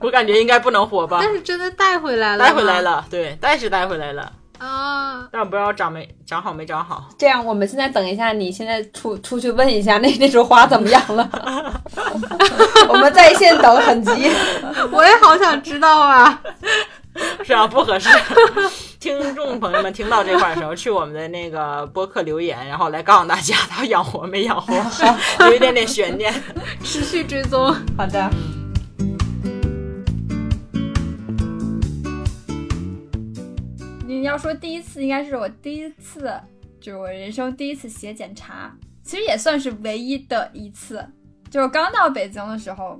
[0.00, 1.32] 我感觉应该不能火吧但？
[1.32, 5.28] 是真的带回来了，带回来了，对，带是带回来了，啊！
[5.32, 7.08] 但我不知道长没长好没长好。
[7.18, 11.28] 这样，我们现在等一下，你现在出出去问一下那那株花怎么样了？
[12.88, 14.30] 我们在线等，很急。
[14.92, 16.40] 我也好想知道啊！
[17.44, 18.08] 是啊，不合适。
[19.00, 24.74] 听众朋友们听到这块的时候，去我们的那个播客留言，然后来告诉大家他养活没养活，
[25.46, 26.32] 有一点点悬念。
[26.82, 27.74] 持续追踪。
[27.96, 28.28] 好的，
[34.16, 36.32] 你要说第一次，应该是我第一次，
[36.80, 41.06] 就是我人生第一次写检查，其实也算是唯一的一次。
[41.50, 42.98] 就是刚到北京的时候，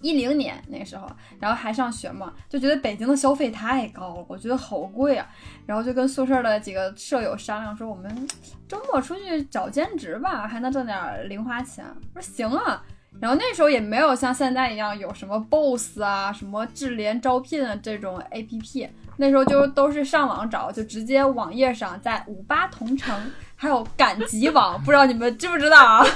[0.00, 1.08] 一零年那时候，
[1.40, 5.28] 然后还上学嘛，就觉得北京的消费太高了，我觉得好贵啊。
[5.66, 8.28] 然后就跟宿舍的几个舍友商量说，我们
[8.68, 11.84] 周末出去找兼职吧，还能挣点零花钱。
[12.14, 12.84] 我说行啊。
[13.20, 18.88] 然后那时候也没有像现在一样有什么 Boss 啊、什么智联招聘啊这种 APP，
[19.20, 23.14] 那时候就都是上网找，就直接网页上在五八同城，
[23.56, 26.06] 还有赶集网，不知道你们知不知道啊？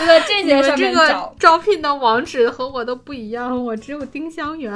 [0.00, 1.34] 就在这 些上们这个面找。
[1.38, 4.74] 招聘的网址和我都不一样，我只有丁香园。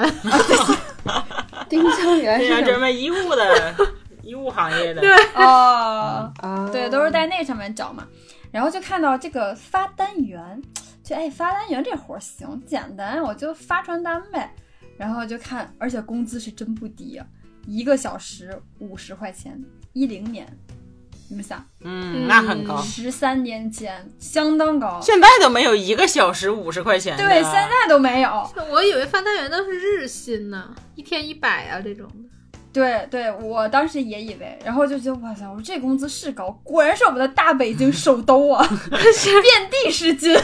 [1.69, 2.63] 丁香园，是什么？
[2.63, 3.75] 专门医务的
[4.23, 8.07] 医务行业的，对哦，啊，对，都是在那上面找嘛。
[8.51, 10.63] 然后就看到这个发单员，
[11.03, 14.53] 就哎发单员这活儿行，简单，我就发传单呗。
[14.97, 17.27] 然后就看，而且工资是真不低啊，
[17.67, 20.47] 一个小时五十块钱，一零年，
[21.29, 22.81] 你们想，嗯，那很高。
[22.81, 25.01] 十三年前相当高。
[25.03, 27.25] 现在都没有一个小时五十块钱的。
[27.25, 28.51] 对，现在都没有。
[28.71, 32.36] 我以为翻单元都是日薪呢，一天一百啊这种的。
[32.77, 40.35] 对对，我当时也以为，然后就觉得哇塞，我说这工资是高，果然是我们的大北京首都啊， 遍地是金，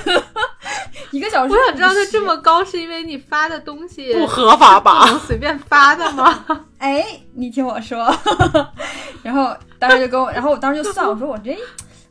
[1.11, 1.53] 一个小时。
[1.53, 5.05] 我想知道它这么高，是因为你发的东西不合法不吧？
[5.11, 6.45] 能随便发的吗？
[6.79, 8.11] 哎，你听我说，
[9.23, 11.55] 然后当时就跟我，然后我当时就算，我说我这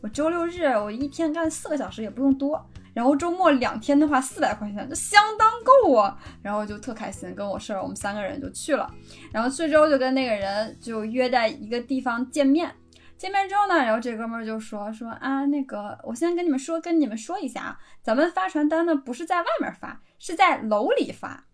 [0.02, 6.18] 我周六日我一天干四个小时也不用多，然后周末两天的话四百块钱，就相当够啊。
[6.42, 8.90] 然后就特开心，跟我室友我们三个人就去了，
[9.32, 12.74] 然后去之后就跟那个人就约在一个地方见面。
[13.18, 21.46] 见面之后呢，然后这哥们儿就说说啊，那个我先跟你们说，跟你们说一下啊，咱们发传单呢不是在外面发，是在楼里发。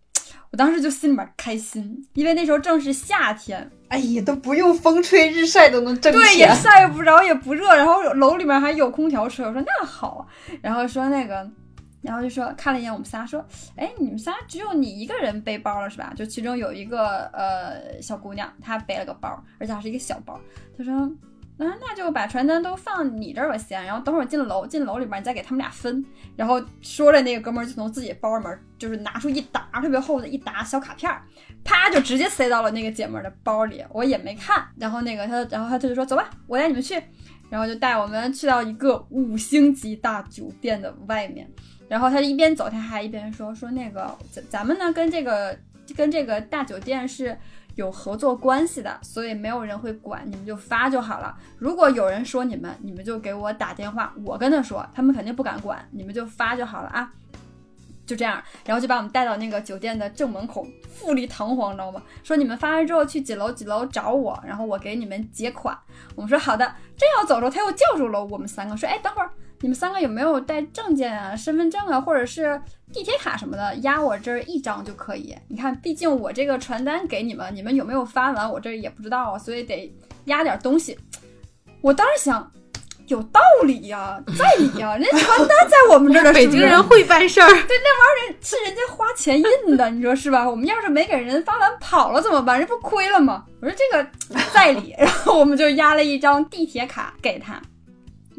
[0.50, 6.48] 我当时就心里面开心，因为那时候正是夏天，哎呀，都不用风吹日晒都能挣对，也。
[6.54, 9.44] 晒不着，也不热，然后楼里面还有空调吹。
[9.44, 10.26] 我说那好，
[10.62, 11.48] 然后说那个，
[12.00, 13.44] 然后就说看了一眼我们仨，说，
[13.76, 16.12] 哎，你们仨只有你一个人背包了是吧？
[16.16, 20.40] 就其中有一个呃小姑娘，她背了个包，而且还是一个小包。
[20.76, 21.10] 她说。
[21.58, 23.84] 那那就把传单都放你这儿吧，先。
[23.84, 26.04] 然后等会儿进楼，进楼里边你再给他们俩分。
[26.36, 31.20] 然后说着，那个哥们儿就从自己包里面就是拿出一沓特别厚的一沓小卡片儿，
[31.64, 34.64] 啪就直接塞到了那个姐们儿的包里，我也没看。
[34.76, 36.94] 然后那个他，然后他就说：“走吧，我带你们去。”
[37.50, 41.50] 然后就带我们去到一个五星级大酒店的外面。
[41.88, 45.58] 然后他一边走，他还一边说：“说那个咱咱们呢跟这个
[45.96, 47.36] 跟这个大酒店是
[47.78, 51.32] 有合作关系的，所以没有人会管，你们就发就好了。
[51.58, 57.08] 如果有人说你们，你们就给我打电话，我跟他说，他们肯定不敢管，你们就发就好了啊。
[58.04, 62.02] 就这样，然后就把我们带到那个酒店的正门口，富丽堂皇，你知道吗？
[62.24, 65.78] 说你们发完之后去几楼几楼找我，然后我给你们结款。
[66.16, 66.66] 我们说好的，
[66.96, 69.30] 正要走的时候，他又叫住了我们三个，说：“哎，等会儿，
[69.60, 72.60] 你们三个有没有带证件啊、身份证啊，或者是
[72.92, 73.74] 地铁卡什么的？
[73.76, 75.36] 压我这儿一张就可以。
[75.48, 79.92] 你看，毕竟我这个传单给你们，你们有没有发完，我这儿也不知道啊，所以得
[80.26, 80.98] 压点东西。
[81.80, 82.50] 我当时想。”
[83.08, 90.46] 有道理呀，在理呀，人家传单在我们这儿的，北京人会办事儿，对那玩意儿是人家花钱印的，你说是吧？
[90.46, 92.60] 我们要是没给人发完跑了怎么办？
[92.60, 93.46] 这不亏了吗？
[93.62, 94.06] 我说这个
[94.52, 97.58] 在理， 然后我们就压了一张地铁卡给他，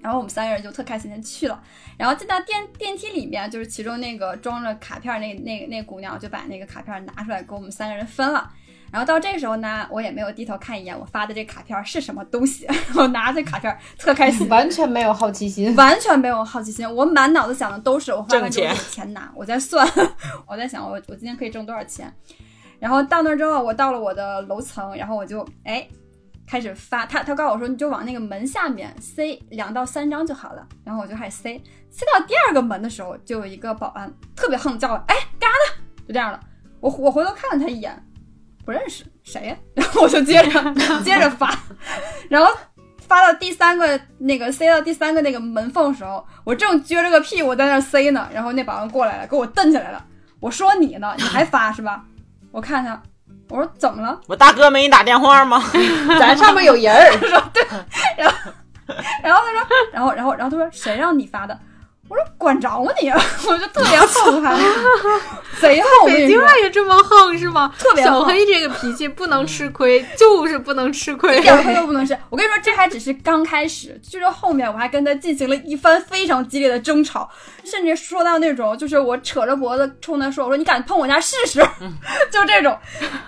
[0.02, 1.62] 然后我们三个人就特开心的去了，
[1.98, 8.50] 然后进到电电梯里面，就是其中那个装着卡片那那那姑娘就把那个卡片拿出来给我们三个人分了。
[8.92, 12.68] 然后到这时候呢，我也没有低头看一眼我发的这卡片是什么东西。
[12.96, 16.90] 我拿着卡片特开心，完全没有好奇心， 完全没有好奇心。
[16.96, 19.32] 我满脑子想的都是我花完之后有钱拿。
[19.36, 19.88] 我在算，
[20.48, 22.12] 我在想我我今天可以挣多少钱。
[22.80, 25.88] 然后到那之后，我到了我的楼层，然后我就哎
[26.50, 27.06] 开始发。
[27.06, 30.68] 他他告诉我说，你就往那个门下面塞两到三张就好了。
[30.84, 35.84] 然后我就开始塞，塞到第二个门的时候，就有一个保安特别横叫我，哎干啥呢？
[36.08, 36.40] 就这样了。
[36.80, 38.04] 我我回头看了他一眼。
[38.66, 39.58] 不认识谁呀？
[39.74, 41.58] 然后我就接着 接着发，
[42.30, 42.56] 然后
[43.00, 50.06] 发到第三个那个塞到第三个那个门缝的时候，我正撅着个屁股在那塞呢，然后那保安过来了，给我瞪起来了。
[50.40, 51.16] 我说你呢？
[51.18, 52.06] 你还发是吧？
[52.52, 53.02] 我看他，
[53.50, 54.20] 我说怎么了？
[54.28, 55.62] 我大哥没给你打电话吗？
[56.20, 57.12] 咱上面有人儿。
[57.28, 57.64] 说对，
[58.18, 58.36] 然后
[59.24, 61.58] 然后他说，然后然后然后他说谁让你发的？
[62.10, 63.08] 我说管着吗你？
[63.48, 64.58] 我就特别横他，
[65.62, 66.08] 贼横。
[66.08, 67.72] 北京话也这么横是吗？
[67.78, 72.18] 特别小黑这个脾气不能吃亏，就是不能吃亏，一点亏都不能吃。
[72.30, 77.30] 我跟你说，这还只是刚开始，就是后面我还跟他进行了一番非常激烈的争吵，
[77.64, 81.60] 甚至说到那种，就是我扯着脖子冲他说：“我说你敢碰我家试试？”
[82.32, 82.76] 就这种，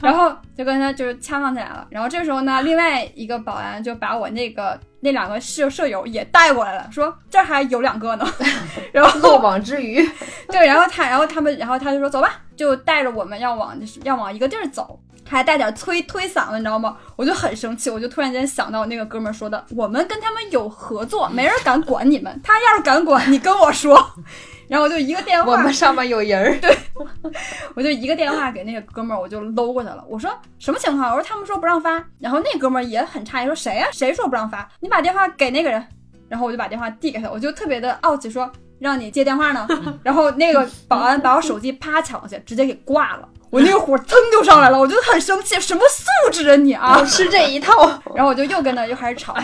[0.02, 1.86] 然后就跟他就是掐上起来了。
[1.92, 4.80] 然后这时候呢，另外一个保安就把我那个。
[5.02, 8.26] 那两个舍舍友也带过来了，说这还有两个呢，
[8.94, 10.08] 然后漏网之鱼，
[10.48, 15.00] 对，然后他，然后他们，然后他就说走吧，就带着我们要往要往一个地儿走，
[15.32, 16.98] 还带点推推搡的，你知道吗？
[17.16, 24.06] 我就很生气，我就突然间想到那个哥们说的，我们跟他们有合作，没人敢管你们，他要是敢管，你跟我说。
[24.68, 26.78] 然后我就一个电话，我们上面有人儿， 对，
[27.76, 30.02] 我就一个电话给那个哥们儿，我就搂过去了。
[30.08, 31.12] 我说什么情况？
[31.12, 32.02] 我说他们说不让发。
[32.20, 33.88] 然后那哥们儿也很诧异，说谁呀？
[33.92, 34.66] 谁说不让发？
[34.80, 35.86] 你把电话给那个人。
[36.30, 39.68] 然后我就把电话递给他，我就特别的傲气，说让你接电话呢。
[40.04, 43.28] 然后那个保安把我手机啪抢过去，直接给挂了。
[43.52, 47.88] 我那个火噌就上来了，我就很生气，什么素质啊你啊， 吃这一套。
[48.16, 49.36] 然后我就又跟他又开始吵。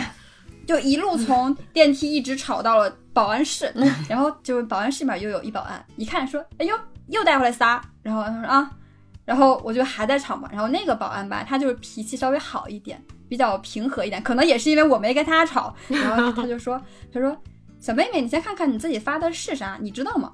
[0.66, 3.72] 就一路从电梯一直吵到了保安室，
[4.10, 6.76] 然后就保安室里面又有一保安，一看说：“哎呦，
[7.08, 8.72] 又带回来仨。”然后他说：“啊。”
[9.24, 10.49] 然后我就还在吵嘛。
[10.51, 15.74] 然后那个保安吧，他就是脾气稍微好一点，比较平和一点，可能也是因为我没跟他吵。
[15.88, 16.82] 然后他就说
[17.14, 17.36] ：“他说
[17.80, 20.34] 小妹妹，你先看看你自己发的是啥，你知道吗？”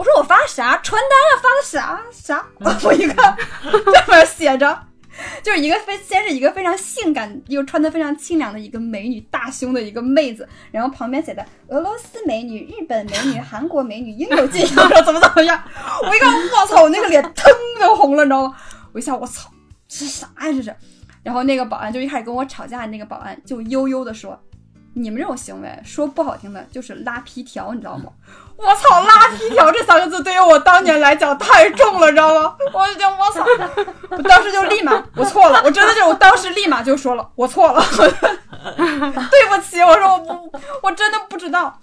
[0.00, 1.30] 我说：“我发啥传单啊？
[1.42, 2.46] 发的啥啥？”
[2.88, 3.36] 我一看，
[3.92, 4.86] 上面写着。
[5.42, 15.62] 就是一个非先是一个非常性感又穿的非常清凉的一个美女，大胸的一个妹子，然后旁边写的俄罗斯美女、日本美女、韩国美女应有尽有，说怎么怎么样。
[16.02, 18.56] 我一看，我操，我那个脸腾就红了，你知道吗？
[18.94, 19.50] 我一下，我操，
[19.86, 20.74] 这是啥呀这是？
[21.22, 24.40] 然后那个保安就一开始跟我吵架，那个保安就悠悠的说。
[24.92, 28.10] 你们这种行为，说不好听的，就是拉皮条，你知道吗？
[28.62, 32.54] 我操，拉皮条这三个字对于我当年来讲太重了，你知道吗？
[32.72, 33.44] 我就我操，
[34.10, 40.52] 我当时就立马我错了，我真的就我当时立马就说了我错了， 对不起，我说我不，
[40.82, 41.74] 我真的不知道。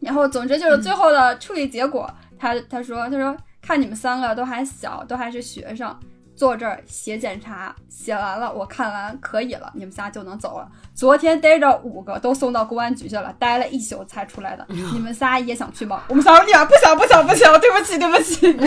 [0.00, 5.94] 然后总之就是最后的处理结果，他他说他说看你们三个都还小，都还是学生。
[6.40, 10.66] 坐这儿写检查，写完了，我看完可以了，你们仨就能走了。
[10.94, 14.64] 昨天逮着五个，都送到公安局去了，待了一宿才出来的。
[14.70, 16.02] 你们仨也想去吗？
[16.08, 18.58] 我们仨说：呀，不想，不想，不想，对不起，对不起。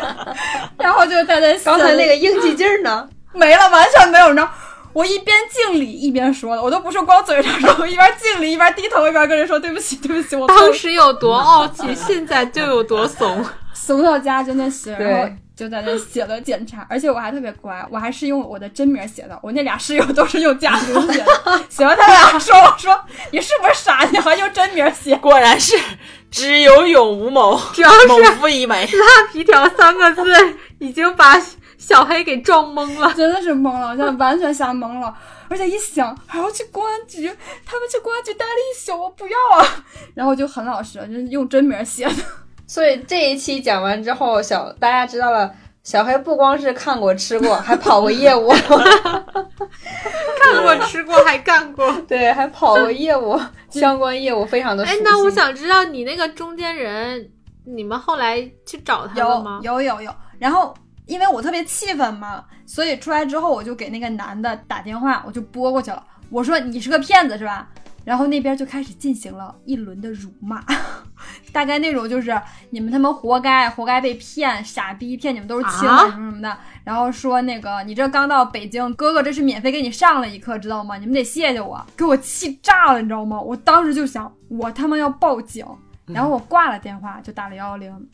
[0.78, 4.32] 然后就在那刚才那个硬气劲儿呢，没了，完全没有。
[4.32, 4.48] 呢。
[4.94, 10.34] 我一边敬礼一边说的，我都不是光嘴上说，我一边敬礼一边低头一边跟人说对不起，对不起。
[10.34, 14.94] 我当时有多傲气，现在就有多怂，怂到家真的是。
[14.94, 15.30] 然后。
[15.58, 19.36] 就在那写了检查，而且我还特别乖，我还是用我的真名写的。
[19.42, 21.26] 我那俩室友都是用假名写的。
[21.68, 22.96] 写完他俩说：“我说
[23.32, 24.04] 你是不是傻？
[24.12, 25.76] 你还用真名写？”果然是
[26.30, 28.86] 只有勇无谋，主要是猛夫一枚。
[28.86, 30.32] 拉皮条三个字
[30.78, 31.36] 已经把
[31.76, 33.12] 小黑给撞懵了。
[33.14, 35.12] 真的是懵了，我现在完全吓懵了。
[35.48, 37.26] 而且一想还要去公安局，
[37.66, 39.84] 他们去公安局待了一宿，我不要啊！
[40.14, 42.14] 然后就很老实，就是用真名写的。
[42.68, 45.52] 所以这一期讲完之后，小大家知道了，
[45.82, 48.50] 小黑不光是看过吃过，还跑过业务，
[50.38, 51.90] 看过吃过还干过。
[52.06, 53.40] 对，还跑过业务，
[53.70, 57.30] 相关业务非常的哎那我想知道你那个中间人，
[57.64, 59.60] 你们后来去找他了吗？
[59.62, 60.14] 有有有有。
[60.38, 60.74] 然后
[61.06, 66.04] 因为我特别气愤嘛，所以出来之后我就给那个男的打电话，我就拨过去了。
[66.30, 67.66] 我说你是个骗子是吧？
[68.08, 70.64] 然后那边就开始进行了一轮的辱骂，
[71.52, 72.40] 大概那种就是
[72.70, 76.56] 你们他妈活该，活该被骗，傻逼骗你们都是亲什么什么的。
[76.84, 80.96] 然后说那个你这刚到北京，哥哥这是免费给你上了一课，知道吗？
[80.96, 83.38] 你们得谢谢我，给我气炸了，你知道吗？
[83.38, 85.66] 我当时就想，我他妈要报警。
[86.06, 88.08] 然后我挂了电话，就打了幺幺零。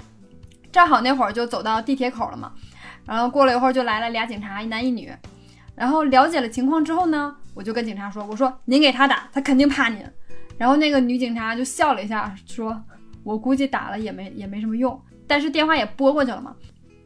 [0.73, 2.51] 正好那会儿就走到地铁口了嘛，
[3.07, 5.13] 然后过了一会儿就来了俩警察，一男一女。
[5.77, 10.05] 然后了解了情况之后呢，我就跟警察说：“我说您给他打，他肯定怕您。”
[10.59, 12.81] 然后那个女警察就笑了一下，说
[13.25, 16.55] ：“我估计打了也没也没什么用，但是电话也拨过去了嘛。”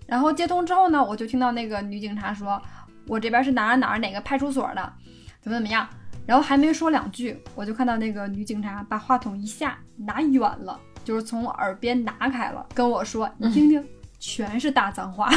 [0.06, 2.60] 然后接通之后呢，我就听到那个女警察说
[3.06, 4.92] ：“我这边是哪儿哪儿哪个派出所的，
[5.40, 5.86] 怎么怎么样。”
[6.26, 13.82] 然后还没说两句，我就看到那个女警察把话筒一下拿远了，就是从耳边拿开了，跟我说：“你听听。”
[14.20, 15.30] 全是大脏话，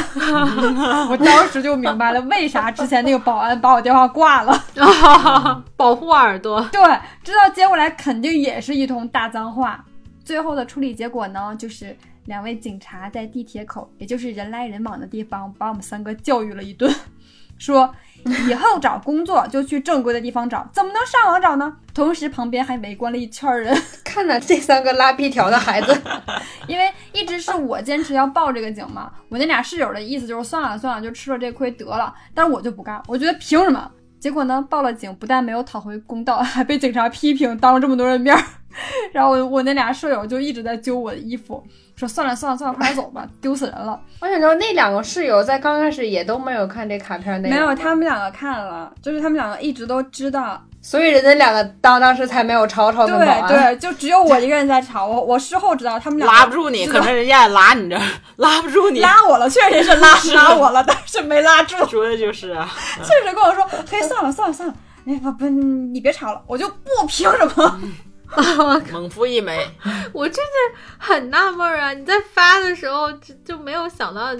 [1.08, 4.64] 我当时就明白了 为啥之前那个保安把我电话挂了。
[5.76, 6.60] 保护耳朵。
[6.72, 6.80] 对，
[7.22, 9.84] 知道接过来肯定也是一通大脏话。
[10.24, 16.92] 最后的处理结果呢，就是两位警察在地铁口，也就是人来人往的地方，把我们三个教育了一顿，
[17.58, 17.92] 说
[18.48, 21.76] 以后找工作就去正规的地方找，怎么能上网找呢？
[21.92, 26.00] 同时旁边还围观了一圈人， 看着这三个拉皮条的孩子，
[26.66, 33.90] 因为一直是我坚持要报这个警嘛，我那俩室友的意思就是算了算了，就吃了这亏得了，但是我就不干，我觉得凭什么？
[34.20, 38.42] 结果呢，报了警，不但没有讨回公道，还被警察批评，当着这么多人面儿。
[39.12, 41.62] 然后我我那俩舍友就一直在揪我的衣服，
[41.94, 44.00] 说算了算了算了，快点走吧，丢死人了。
[44.20, 50.60] 我想知道那两个室友在刚开始也都没有看这卡片内容，没有，他们两个看了，就是他们两个一直都知道。
[50.84, 53.46] 所以人家两个当当时才没有吵吵跟保安。
[53.46, 55.06] 对对，就只有我一个人在吵。
[55.06, 58.02] 我我事后知道他们俩拉不住你，可能人家也拉你这儿，
[58.36, 59.00] 拉不住你。
[59.00, 61.76] 拉我了，确实是拉拉我了，但是没拉住。
[61.86, 62.68] 说的就是啊，
[62.98, 64.74] 确实跟我说，嘿，算了算了算了，
[65.06, 67.80] 哎不不，你别吵了，我就不凭什么。
[68.92, 69.58] 猛夫一枚。
[70.12, 71.92] 我真的很纳闷儿啊！
[71.92, 74.34] 你在发的时候就就没有想到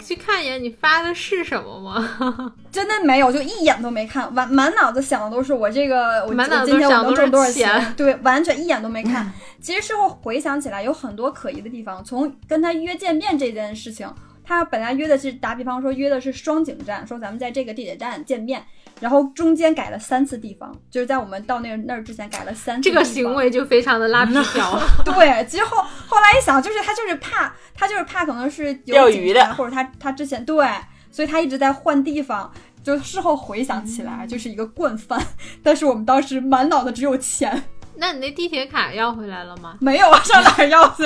[0.00, 2.54] 去看一眼你发的是什么吗？
[2.72, 9.32] 真的没有，就一眼都没看，满满脑子想的都是我这个，我满脑子我今天我能挣多少钱对，完全一眼都没看。
[9.60, 12.02] 其实事后回想起来，有很多可疑的地方。
[12.04, 14.12] 从跟他约见面这件事情，
[14.42, 18.64] 他本来约的是打比方说约的是双井站，说咱们在这个地铁站见面，
[19.02, 22.88] 然后中间改了三次地方，就是在我们到那那儿之前改了三次。
[22.88, 23.34] 这个行。
[23.34, 24.80] 为就非常的拉皮条。
[25.04, 30.64] 对，其实后后来一想，就是他就是怕，他就是怕可能是有钓鱼的警察或者他他之前对，
[31.10, 32.48] 所以他一直在换地方。
[32.84, 35.24] 就事后回想起来，就是一个惯犯。
[35.62, 37.62] 但是我们当时满脑子只有钱，
[37.94, 39.76] 那你那地铁卡要回来了吗？
[39.80, 41.02] 没有啊，上哪儿要去？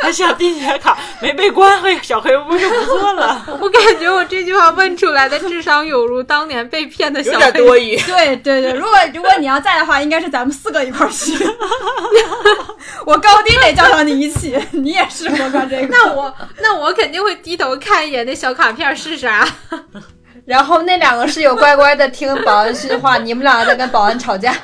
[0.00, 7.96] 还想地铁卡没被关，嘿，小黑屋就不错了， 我感觉我这句话问出来的智商有如当年被骗的小有点黑多余。
[7.98, 11.32] 对对对，如果如果你要在的话，应该是咱们四个一块儿去。
[13.04, 15.88] 我高低得叫上你一起，你也是我干这个。
[15.88, 19.46] 那我那我肯定会低头看一眼那小卡片是啥。
[20.44, 24.54] 然后那两个室友乖乖的听保安训话，你们俩在跟保安吵架。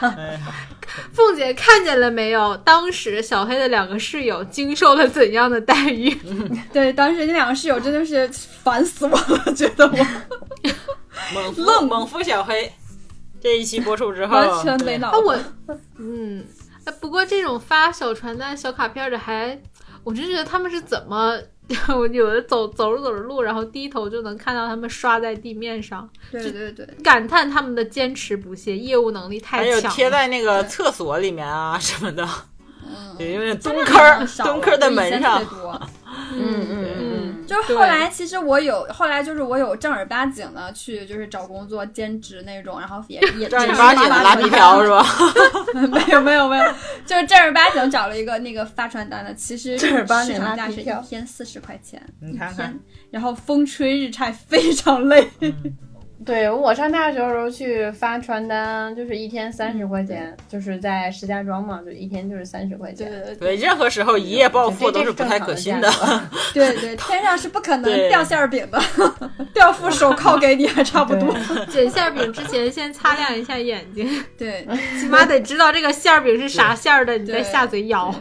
[1.13, 2.57] 凤姐看见了没有？
[2.59, 6.11] 当时小黑的两个室友经受了怎样的待遇？
[6.73, 8.29] 对，当时那两个室友真的是
[8.63, 9.97] 烦死我了，觉得我
[11.35, 12.73] 猛夫愣猛夫小黑，
[13.41, 15.25] 这一期播出之后，完全没脑啊，子。
[15.25, 15.39] 我，
[15.99, 16.45] 嗯，
[16.85, 19.59] 哎，不过这种发小传单、小卡片的还，
[20.05, 21.39] 我真觉得他们是怎么，
[21.97, 29.81] 我有的走走着走着路，然后低头就能看到他们刷在地面上，对对对，感叹他们的坚持不懈，业务能力太强还有。
[29.95, 32.29] 贴在那个厕所里面啊什么的，
[32.85, 35.43] 嗯，对，因为蹲坑蹲坑的门上
[36.35, 37.12] 嗯嗯嗯，
[37.53, 45.05] 就是后来，其实我有后来就是我有正儿八经的去就是找工作兼职那种，然后也 也正儿八经的拉皮条是吧？
[45.91, 46.65] 没有没有没有，
[47.05, 52.81] 就是正儿八经找了一个那个发传单的，其实正儿八经市场价是一拉皮条天四十块钱，你看看一天，
[53.11, 55.29] 然后风吹日晒非常累。
[56.25, 63.11] 对我上大学的时候去发传单，就是一天三十块钱，就是在石家庄嘛，就一天就是三十块钱。
[63.11, 65.91] 对对对，任何时候一夜暴富都是不太可信的。
[66.55, 68.81] 对对，天上是不可能掉馅儿饼的，
[69.53, 71.35] 掉副手 铐给你还差不多。
[71.71, 74.09] 捡馅儿饼之前先擦亮一下眼睛，
[74.39, 74.67] 对，
[75.01, 78.15] 起码得知道这个馅儿饼是啥馅儿的，你再下嘴咬。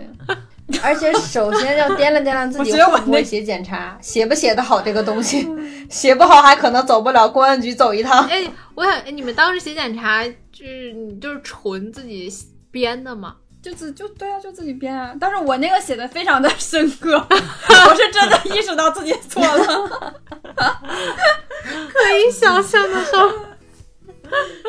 [0.72, 5.48] 对 而且首先要掂量掂量自己会不会写检查，写不写得好这个东西，
[5.90, 8.26] 写不好还可能走不了公安局走一趟。
[8.28, 8.44] 哎，
[8.76, 12.32] 我想，哎，你们当时写检查，就是你就是纯自己
[12.72, 13.36] 编的吗？
[13.62, 15.14] 就自就对啊，就自己编啊。
[15.20, 20.14] 但是我那个写的非常的 深刻，我是真的意识到自己错了。
[20.56, 23.32] 可以想象的到。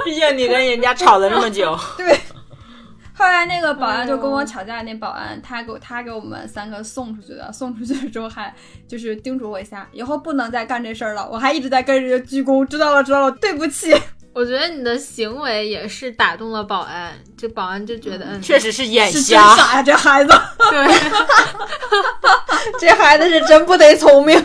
[0.05, 2.19] 毕竟你跟人家吵了那么久，对。
[3.23, 8.53] 后来那个保安就跟我吵架，那保安他给我他给我们三个送出去的，送出去之后还
[8.89, 11.29] 就是叮嘱我一下，以后不能再干这事儿了。
[11.31, 13.95] 我还一直在跟人家鞠躬，知道了知道了，对不起。
[14.35, 19.55] 我觉得你的行为也是打动了保安，这保安就觉得，嗯，确实是眼瞎。
[19.55, 20.33] 傻呀，这孩子。
[20.59, 20.95] 对，
[22.81, 24.37] 这孩子是真不得聪明，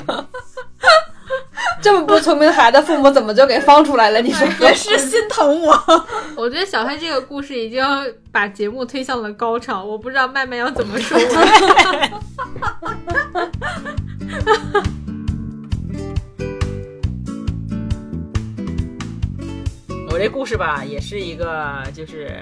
[1.82, 4.22] 这么不聪明的孩子，父母怎么就给放出来了？
[4.22, 5.74] 你说 也是心疼我。
[6.36, 7.84] 我觉得小黑这个故事已经
[8.32, 11.24] 把节目推向了高潮，我不知道麦麦要怎么收尾。
[20.10, 22.42] 我这故事吧，也是一个就是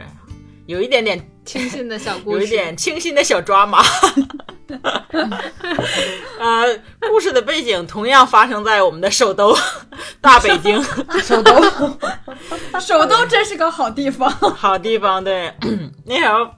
[0.65, 3.83] 有一点点清新的小故事，有一点清新的小抓马。
[6.39, 9.55] 呃，故事的背景同样发生在我们的首都
[10.19, 10.81] 大北京，
[11.21, 11.53] 首都
[12.79, 14.29] 首都真是个好地方。
[14.29, 15.23] 好地方。
[15.23, 15.53] 对，
[16.05, 16.49] 那时候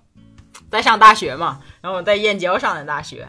[0.71, 3.27] 在上大学嘛，然后我在燕郊上的大学，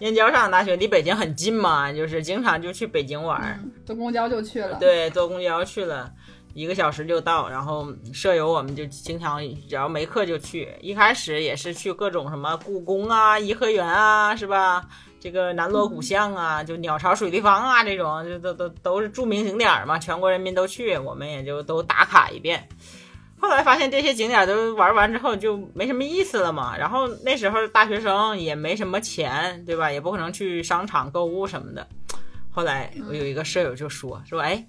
[0.00, 3.58] 燕郊上的大学离北京很近嘛，就是经常就去北京玩儿。
[3.86, 4.76] 坐公交就去了。
[4.78, 6.12] 对，坐公交去了。
[6.54, 10.68] 一个小时就到，然后舍友我们就经常只要没课就去。
[10.80, 14.86] 一开始也是去各种什么故宫啊、颐和园啊，是吧？
[15.18, 22.68] 这个南锣鼓巷啊，就鸟巢水立方啊，这种就都都都是著名景点嘛，全国人民都去，我们也就都打卡一遍。
[23.38, 29.90] 后来发现这些景点都玩完之后就没什么意思了嘛，然后那时候大学生也没什么钱，对吧？
[29.90, 31.86] 也不可能去商场购物什么的。
[32.50, 34.64] 后来我有一个舍友就说说，哎，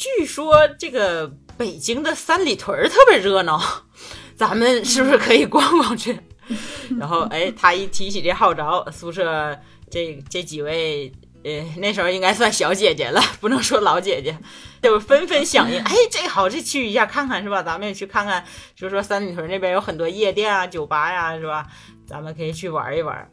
[0.00, 3.60] 据说这个北京的三里屯儿特别热闹，
[4.34, 6.18] 咱们是不是可以逛逛去？
[6.98, 9.58] 然后哎，他一提起这号召，宿舍
[9.90, 11.12] 这这几位。
[11.42, 14.38] 呃，那时候应该算小姐姐了， 不能说老姐姐，
[14.82, 15.78] 就纷纷响应。
[15.82, 17.62] 哎，这好，这去一下看看是吧？
[17.62, 18.42] 咱们也去看看，
[18.74, 21.66] 就是说三里屯那边有很多夜店啊、酒吧呀、是吧？
[22.06, 23.30] 咱们可以去玩一玩。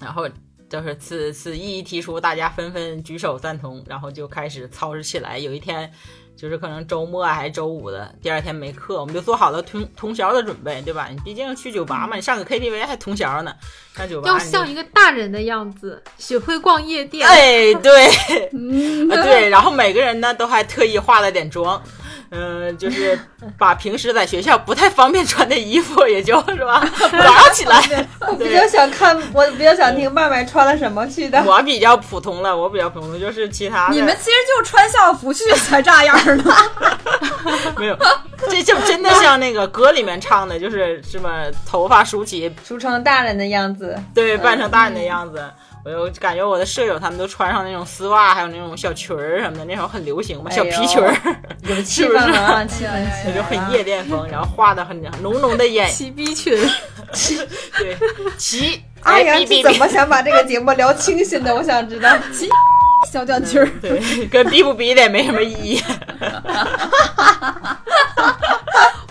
[0.00, 0.28] 然后
[0.74, 5.38] 就是此此意一提出，大家纷纷举手赞同，然后就开始操持起来。
[5.38, 5.88] 有一天，
[6.36, 11.06] 就是可能周末啊还是周五的，第二天没课，我们就做好了通通宵的准备，对吧？
[11.12, 13.54] 你毕竟去酒吧嘛，你上个 KTV 还通宵呢，
[13.94, 17.24] 上酒吧要像一个大人的样子，学会逛夜店。
[17.24, 18.10] 哎，对，
[18.52, 21.80] 嗯，啊，对，然后每个人呢都还特意化了点妆，
[22.36, 23.16] 嗯、就是
[23.56, 26.80] 把平时在学校不太方便穿的衣服，也就是吧，
[27.12, 27.80] 绑起来。
[28.20, 31.42] 我比较想看，我比较想听麦麦穿了什么去的。
[31.44, 36.54] 我比较普通了，我比较普通，就是其他的你们其实就穿校服去才这样的。
[37.78, 37.96] 没有，
[38.48, 41.30] 这就真的像那个歌里面唱的，就是什么
[41.64, 45.44] 头发梳起，梳成大人的样子，对，扮成大人的样子。
[45.84, 51.14] 我就感觉我的舍友他们都穿上那种丝袜，还有那种小裙儿什么的，那时候很流行嘛，小皮裙儿，
[51.68, 52.88] 有气氛了啊， 气氛
[53.26, 56.56] 那就很夜店风，然后画的很浓浓的眼，齐逼群，
[57.78, 57.96] 对，
[58.38, 61.54] 齐，阿阳是怎么想把这个节目聊清醒的？
[61.54, 62.16] 我想知道。
[62.32, 62.48] 齐
[63.12, 65.82] 小短裙儿，对，跟逼不逼的也没什么意义。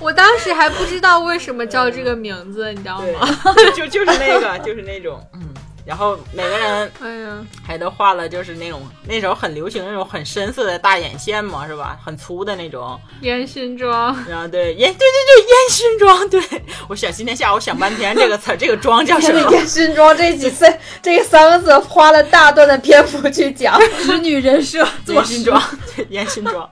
[0.02, 3.30] 我当时还不知道为什么叫这个名字，你知道对吗？，
[3.76, 5.53] 就就是那个，就是那种，嗯，
[5.86, 11.98] 然后每个人哎呀，还都画了，就是那种那时候很流行那种很深色的大眼线嘛，是吧？
[12.04, 16.30] 很粗的那种，烟熏妆，然后对烟，对对对，烟熏妆。
[16.30, 19.52] 对我想今天下午想半天这个词儿， 这个妆叫什么？
[19.52, 20.66] 烟熏妆这几次
[21.02, 25.62] 这三个字花了大段的篇幅去讲， 直女人设，做烟熏妆，
[25.96, 26.70] 对，烟熏妆。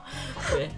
[0.50, 0.68] 对，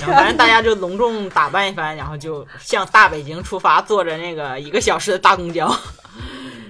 [0.00, 5.74] 然后反正大家就隆重打扮一番，然后就向大北京出发，坐着那个一个小时的大公交。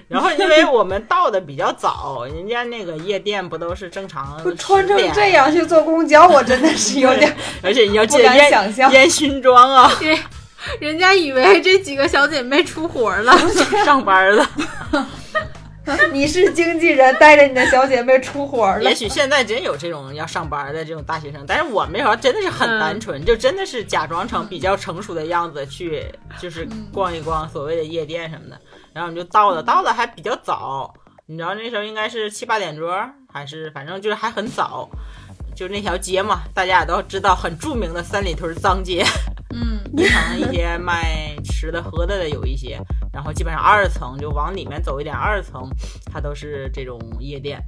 [0.09, 10.17] 然后因为我们到的比较早，人家那个夜店不都是正常穿成10点这样去坐公交，我真的是有点 而且你要记不敢得烟想象烟熏妆啊， 人
[10.79, 13.37] 人家以为这几个小姐妹出活了。
[13.85, 14.49] 上班了。
[16.11, 18.93] 你是经纪人，带着你的小姐妹出活了也。
[18.93, 26.03] 许现在真有这种要上班的这种大学生，但是我们那时候真的是很单纯，就真的是假装成比较成熟的样子去，
[26.41, 28.59] 就是逛一逛所谓的夜店什么的。
[28.93, 30.93] 然后我们就到了，到了还比较早，
[31.25, 32.89] 你知道那时候应该是七八点钟，
[33.31, 34.89] 还是反正就是还很早。
[35.55, 39.03] 就那条街嘛，大家也都知道，很著名的三里屯脏街。
[39.95, 42.79] 嗯，一层一些卖吃的喝的的有一些，
[43.13, 45.69] 然后基本上二层就往里面走一点，二层
[46.11, 47.61] 它都是这种夜店。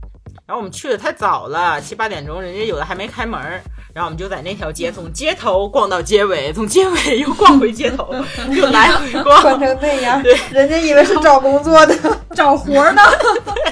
[0.45, 3.61] 然后我们去的太早了，七八点钟，人家有的还没开门儿，
[3.93, 8.13] 然后我们就在那条街从街头逛到街尾，从街尾又逛回街头，
[8.55, 9.41] 就来回逛。
[9.41, 11.95] 逛成那样对，人家以为是找工作的。
[12.35, 13.01] 找活儿呢。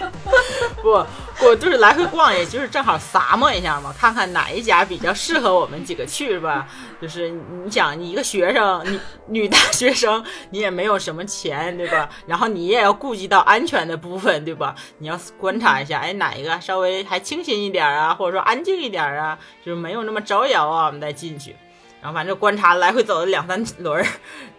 [0.81, 1.03] 不
[1.45, 6.67] 我，就是来回逛，也就是正好撒摸一下嘛，看看哪一家比较适合我们几个去，是吧？
[6.99, 12.09] 就是你想，你一个学生，女女大学生，你也没有什么钱，对吧？
[12.25, 14.73] 然后你也要顾及到安全的部分，对吧？
[14.97, 21.55] 你要观察一下，哎，哪一个稍微还清新一点啊，或者说安静一点啊，就是没有那么招摇啊，我们再进去。
[22.01, 24.03] 然后反正观察来回走了两三轮，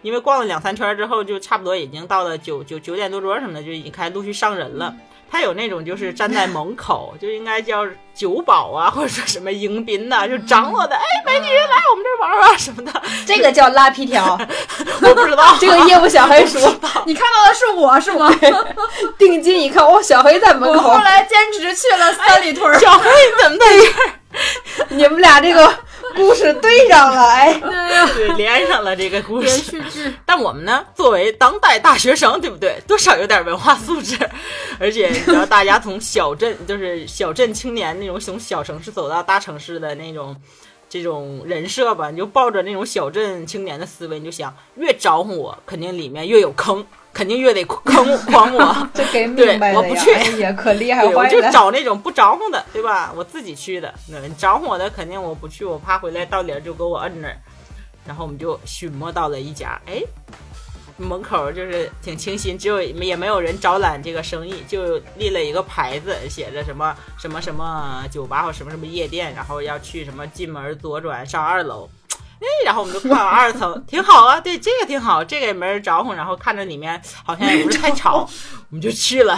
[0.01, 4.95] 因为逛了两三圈之后，就差不多已经到了九九九点多钟什么的，就已经开始陆续上人了。
[5.31, 14.37] 他有那种就是站在门口，就应该叫酒保啊，或者说什么迎宾呐、就张罗的，哎，美女来我们这玩玩啊什么的，这个叫拉皮条，
[15.01, 15.55] 我不知道。
[15.59, 16.59] 这个业务小黑说，
[17.05, 18.33] 你看到的是我是吗？
[19.17, 22.79] 定睛一看，哦，小黑在门口我后，来兼职去了三里屯儿。
[22.79, 23.09] 小黑
[23.41, 24.85] 怎么在这儿？
[24.89, 25.73] 你们俩这个
[26.15, 27.61] 故事对上了，哎，
[28.13, 29.63] 对，连上了这个故连事。
[29.63, 32.81] 续剧，但我们呢，作为当代大学生，对不对？
[32.87, 34.17] 多少有点文化素质，
[34.79, 40.35] 而且你知道，大家从小镇，就是小镇青年那种从小城市走到大城市的那种
[40.89, 46.83] 这种人设吧，你就抱着那种小镇青年的思维，你就想，越招呼我，肯定里面越有坑，
[47.13, 48.89] 肯定越得坑诓我。
[48.93, 51.39] 这给明白了呀，对我不去哎呀，可厉害对，我就。
[51.51, 53.13] 找那种不招呼的，对吧？
[53.15, 57.37] 我自己去的，那你招呼我的肯定我不去，我怕回来到点儿就给我摁那儿。
[58.07, 60.01] 然后我们就寻摸到了一家，哎，
[60.99, 71.89] 门口就是挺清新，只有也没有人招揽这个生意，就立了一个牌子，写着什么什么什么酒吧或什么什么夜店，然后要去什么进门左转上二楼。
[72.39, 78.19] 哎，然后我们就逛了二层，挺好啊，对，这个挺好，这个也没人招呼，然后看着里面好像也不是太吵，
[78.71, 79.37] 我们就去了。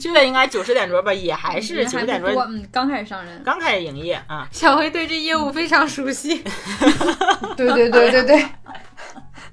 [0.00, 3.42] 去了应该九十点钟吧，也还是九十点钟嗯，刚开始上人。
[3.44, 4.48] 刚开始营业啊。
[4.52, 6.42] 小黑对这业务非常熟悉。
[7.56, 8.46] 对对对对对，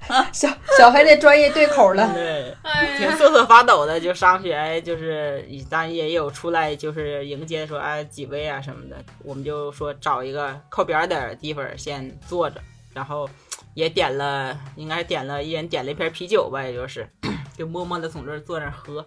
[0.32, 2.12] 小小黑的专业对口了。
[2.14, 2.53] 对，
[2.97, 12.62] 挺瑟瑟发抖的，就上去，哎，就是咱也有出来，就是迎接说，哎，几位啊什么的，我们就说找一个靠边儿点儿的地方先坐着，
[12.93, 13.30] 然后
[13.74, 17.08] 也点了，应该点了一人点了一瓶啤酒吧，也就是，
[17.58, 19.05] 就默默的从这儿坐那儿喝。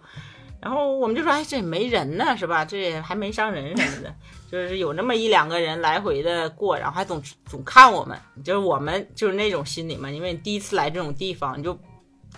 [0.61, 2.63] 然后我们就说，哎，这也没人呢，是吧？
[2.63, 4.13] 这也还没伤人什么的，
[4.51, 11.77] 就是有那么一两个人来回的过，然后还总总看我们，就是我们就是那种心理嘛，因为你第一次来这种地方，你就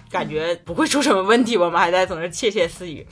[0.10, 3.06] 感觉不会出什么问题，我们还在总是窃窃私语，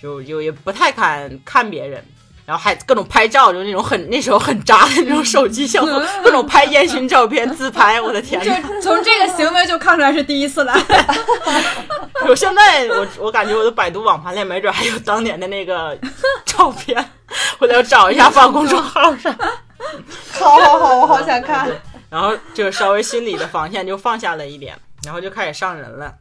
[0.00, 2.02] 就就也不太敢看别人。
[2.46, 8.60] 然后还各种拍照，就那种很那时候很渣的那种手机相册， 各种拍烟熏照片、自拍，我的天就呐！
[8.82, 10.74] 从这个行为就看出来是第一次来。
[12.28, 15.98] 我现在我我感觉我的百度网盘里没准还有当年的那个
[16.46, 17.10] 照片，
[17.58, 19.34] 回头找一下放公众号上。
[20.32, 21.68] 好好好，我好想看。
[22.08, 26.14] 然后就稍微心里的防线就放下了一点，然后就开始上人了，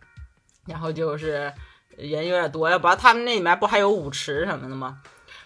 [0.65, 1.53] 然后就是
[1.95, 4.97] 人有点多，要不然他们那里面不还有舞池什么的吗？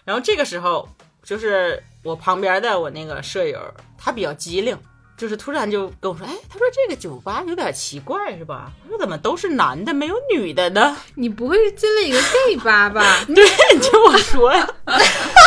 [0.04, 0.88] 然后这个时候
[1.22, 3.60] 就是我旁边的我那个舍友，
[3.98, 4.78] 他比较机灵。
[5.18, 8.70] 就是突然就跟我说，哎，他说这个酒吧有点奇怪，是吧？
[8.84, 10.96] 他说怎么都是男的，没有女的呢？
[11.16, 13.02] 你不会是进了一个 gay 吧吧？
[13.34, 13.44] 对，
[13.74, 14.66] 你听我说呀。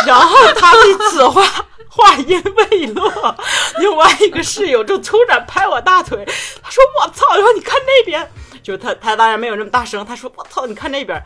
[0.06, 1.42] 然后他的此话
[1.88, 3.36] 话音未落，
[3.80, 6.26] 另外一个室友就突然拍我大腿，
[6.62, 8.30] 他说：“我操！”然后你看那边，
[8.62, 10.68] 就他他当然没有那么大声，他说：“我操！
[10.68, 11.24] 你看那边。”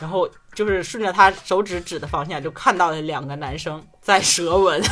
[0.00, 4.80] 然后就是顺着他手指指的方向，就看到了两个男生在舌吻。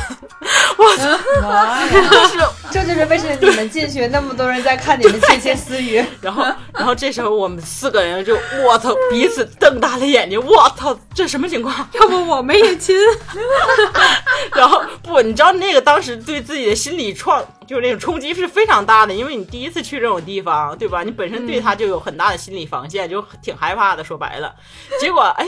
[0.75, 1.05] 我操！
[1.41, 2.39] 妈呀，就是
[2.71, 6.03] 这就是为什么你们进去那么多人在看你们窃窃私语。
[6.19, 6.43] 然后，
[6.73, 11.75] 然后这时候我们四个人就我操，彼此瞪大了眼睛，我操，这什么情况？
[11.93, 12.95] 要不我们也亲？
[14.55, 21.03] 然后不，你知道那个当时对自己的心理创，就是那种冲击是非常大的，因为你第一次去这种地方，对吧？
[21.03, 24.03] 你本身对他就有很大的心理防线，就挺害怕的。
[24.03, 24.53] 说白了，
[24.99, 25.45] 结果哎，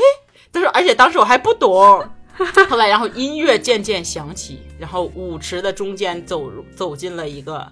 [0.56, 2.01] 但是而且当时我还不懂。
[2.70, 7.70] 后来，然后音乐渐渐响起，然后舞池的中间走入走进了一个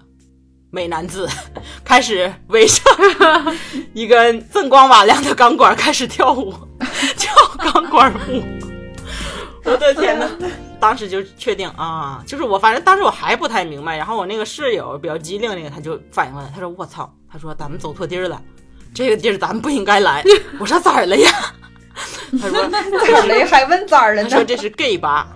[0.69, 1.27] 美男子
[1.83, 2.85] 开始围上
[3.93, 6.53] 一根锃光瓦亮的钢管开始跳舞，
[7.17, 8.43] 跳钢管舞。
[9.63, 10.29] 我的天呐！
[10.79, 13.95] 当时就确定啊，就是我，反正当时我还不太明白。
[13.95, 18.41] 然后我那个室友比较机灵，那个他就反应过来，他说：“我操！”他说：“咱们走错地儿了，
[18.93, 20.23] 这个地儿咱们不应该来。”
[20.59, 21.31] 我说：“咋了呀？”
[22.41, 22.79] 他说：“咋
[23.25, 23.45] 了？
[23.45, 24.23] 还问咋了呢？
[24.29, 25.27] 他说这是 gay 吧？”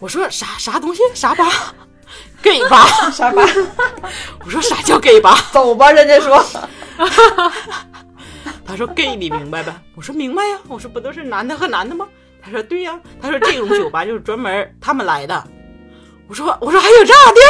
[0.00, 1.02] 我说：“啥啥东西？
[1.14, 1.46] 啥吧
[2.42, 2.86] ？gay 吧？
[3.10, 3.42] 啥吧？
[4.44, 5.38] 我说：“啥叫 gay 吧？
[5.52, 6.44] 走吧。”人家说。
[8.66, 12.06] 他说：“gay 你明白呗？”我说：“明白呀。”我说：“不都是男的和男的吗？”
[12.42, 15.42] 他说：“对呀。”他说：“这种酒吧就是专门他们来的。”
[16.28, 17.40] 我说：“我说还有这样地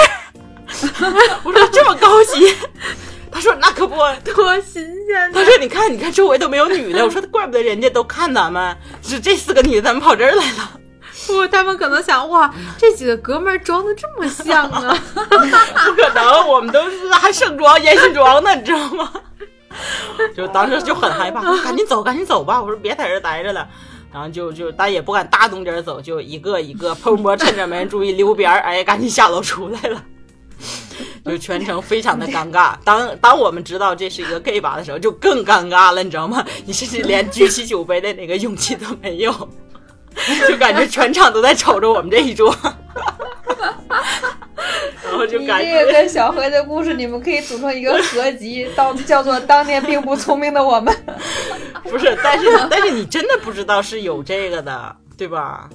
[1.11, 1.41] 儿？
[1.45, 2.55] 我说这么高级？”
[3.39, 3.95] 他说：“那可不，
[4.35, 6.99] 多新鲜！”他说：“你看，你看周围都没有女的。
[7.07, 10.71] ”我说：“怪不得人家都看咱们，是这四个女的怎么跑这儿来了？”
[11.29, 19.13] 不，他们可能想：“哇，这几个哥们儿装的这么像啊！” 不可能，我们都是还盛装烟熏妆呢，你知道吗？
[20.37, 22.61] 就当时就很害怕， 赶紧走，赶紧走吧！
[22.61, 23.69] 我说别在这待着了。
[24.13, 30.03] 然后就就，但也不敢大动静走，就一个一个偷摸趁着没人注意溜边儿，哎，赶紧下楼出来了。
[31.25, 32.75] 就全程非常的尴尬。
[32.85, 36.45] 当当我们知道这是一个 gay 吧的时候，就更尴尬了，你知道吗？
[36.65, 39.33] 你甚至连举起酒杯的那个勇气都没有，
[40.49, 42.55] 就感觉全场都在瞅着我们这一桌。
[45.05, 50.95] 然后就感觉这个跟小黑的故事，你们可以组成一个合集，当叫做《当年并不聪明的我们》。
[51.91, 55.69] 不是，但是但是你真的不知道是有这个的，对吧？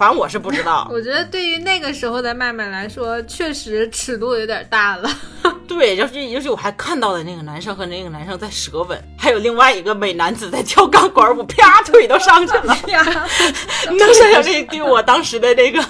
[0.00, 0.88] 反正我是不知道。
[0.90, 5.10] 我觉得对于那个时候的麦麦来说，确实尺度有点大了。
[5.68, 12.74] 对，就是尤其我还看到了那个男生和那个男生在舌吻，还有另外一个美男子在跳钢管舞，啪，腿都上去了。
[13.90, 15.84] 你能想想这对我当时的这个？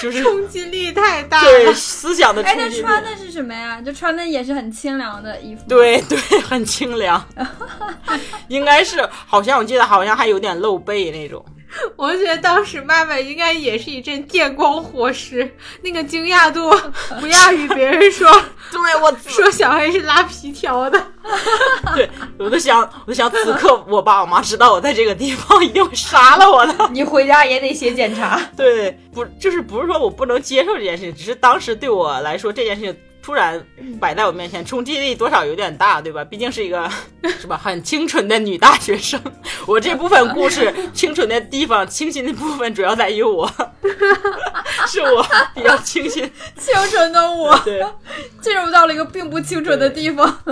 [0.00, 2.82] 就是冲击力太大了，对思想的冲哎，击力。
[2.82, 3.82] 他穿的是什么呀？
[3.82, 7.20] 就穿的也是很清凉的衣服。，对对，很清凉，
[8.46, 11.44] 应该是，好像我记得好像还有点露背那种。
[11.96, 16.70] 我觉得当时麦麦应该也是一阵电光火石，那个惊讶度
[17.20, 18.30] 不亚于别人说
[18.72, 21.06] 对我说小黑是拉皮条的。
[21.94, 22.08] 对，
[22.38, 26.88] 我都想，我都想，此刻我爸我妈知道我在这个地方，一定会杀了我的。
[26.92, 28.40] 你回家也得写检查。
[28.56, 33.64] 对，不就是不是说我不能接受这件事情，只是当时对我来说这件事情突然
[34.00, 36.24] 摆在我面前，冲击力多少有点大，对吧？
[36.24, 36.90] 毕竟是一个
[37.40, 39.20] 是吧很清纯的女大学生，
[39.66, 43.46] 我这部分故事清纯的地方、 清新的部分主要在于我，
[44.86, 46.22] 是我比较清新。
[46.58, 47.84] 清纯的我对，
[48.40, 50.42] 进入到了一个并不清纯的地方。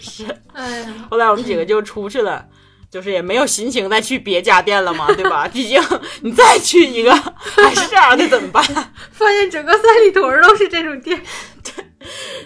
[0.00, 0.24] 是。
[0.52, 2.46] 哎呀，后来我们几个就出去了。
[2.90, 5.48] 就是也没有心情再去别家店了嘛，对吧？
[5.52, 5.82] 毕竟
[6.20, 8.62] 你再去一个还是这样的，怎么办？
[9.10, 11.20] 发现整个三里屯都是这种店。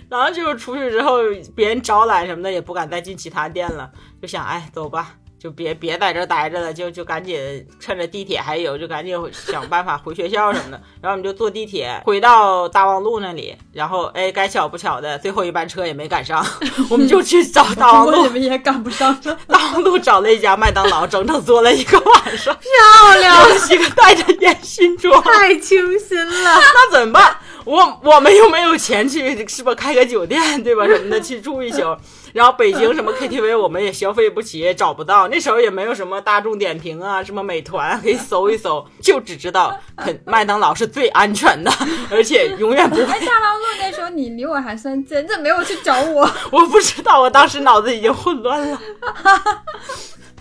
[0.08, 1.18] 然后就是出去之后，
[1.54, 3.90] 别人招揽什么的也不敢再进其他店了，
[4.22, 10.82] 就想哎，走吧，就别别在这儿待着了，就就赶紧趁着地铁还有，就赶紧想办法回学校什么的。
[11.00, 16.44] 然后我们就坐地铁回到大望路那里，然后哎，该巧不巧的，最后一班车也没赶上，
[16.90, 19.36] 我们就去找 大望路，我你们也赶不上车。
[19.46, 25.22] 大望路找了一家麦当劳，整整坐了一个晚上， 漂亮，我们几个带着烟熏妆。
[25.22, 26.54] 太清新了。
[26.56, 27.36] 那怎么办？
[27.64, 29.74] 我我们又没有钱去，是吧？
[29.74, 30.86] 开个酒店，对吧？
[30.86, 31.96] 什么的去住一宿。
[32.32, 35.28] 然后北京什么 KTV 我们也消费不起，也找不到。
[35.28, 41.70] 那时候也没有什么大众点评啊，什么美团可以搜一搜，就只知道肯麦当劳是最安全的，
[42.10, 43.02] 而且永远不会。
[43.02, 46.30] 哎，大望路那时候你离我还算近，你怎么没有去找我？
[46.50, 48.80] 我不知道，我当时脑子已经混乱了。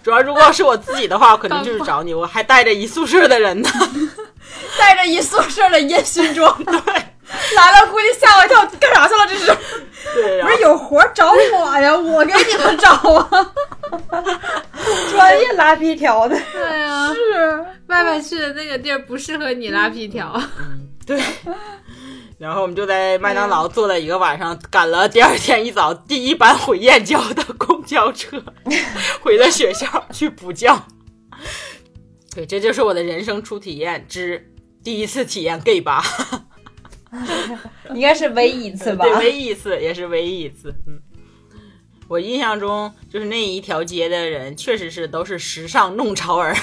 [0.03, 3.69] 主要如果是我自己的话，我肯定就是找你，我还带着一宿舍的人呢。
[4.79, 6.79] 带着一宿舍的烟熏妆， 对
[7.55, 9.27] 来了估计吓我一跳，干啥去了？
[9.27, 9.45] 这是
[10.15, 11.95] 对，不是有活儿找我呀？
[11.95, 13.53] 我给你们找啊！
[15.11, 20.41] 专业拉皮条的，对呀，是麦麦去的那个地儿不适合你拉皮条。
[21.05, 21.21] 对，
[22.37, 28.41] 然后我们就在麦当劳坐了一个晚上，赶了第二天一早第一班回燕郊的公交车，
[29.21, 30.73] 回了学校去补觉。
[32.33, 34.53] 对，这就是我的人生初体验之
[34.83, 36.03] 第一次体验 gay 吧，
[37.93, 39.15] 应该是唯一一次吧对，？
[39.19, 40.73] 唯一一次，也是唯一一次。
[40.87, 40.99] 嗯，
[42.07, 46.55] 我印象中就是那一条街的人，确实是都是时尚弄潮儿，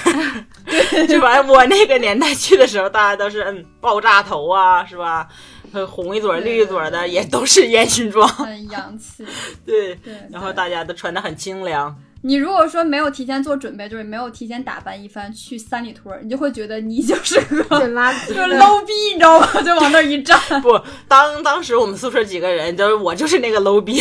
[1.09, 1.49] 就反正？
[1.49, 5.29] 我那个年代去的时候，大家都是嗯爆炸头啊，是吧？
[5.73, 9.25] 呃红一撮儿绿一撮儿的，也都是烟熏妆，很洋气，
[9.67, 9.95] 对。
[9.97, 10.15] 对。
[10.31, 11.93] 然后大家都穿的很清凉，
[12.27, 19.47] 你如果说没有提前做准备，就是没有提前打扮一番去三里屯儿，你就会觉得你就是个捡垃圾就是 low 逼，你知道吗？
[19.61, 20.41] 就往那儿一站。
[20.63, 24.01] 不，当当时我们宿舍几个人，就是我就是那个 low 逼，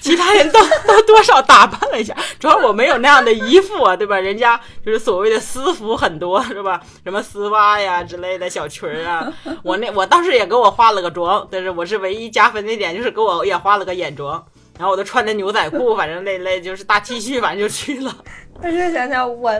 [0.00, 0.58] 其他人都
[0.88, 4.18] 都多少打扮了一下，主要我没有那样的衣服啊，对吧？
[4.18, 6.80] 人家就是所谓的私服很多，是吧？
[7.04, 9.30] 什么丝袜呀之类的小裙儿啊，
[9.62, 14.42] 我那我当时也给我化了个妆，但是我是唯一加分的点就是给我也化了个眼妆。
[14.78, 18.24] 然后我都穿的牛仔裤，反正那类就是大 T 恤，反正就去了。
[18.62, 19.52] 但是想想我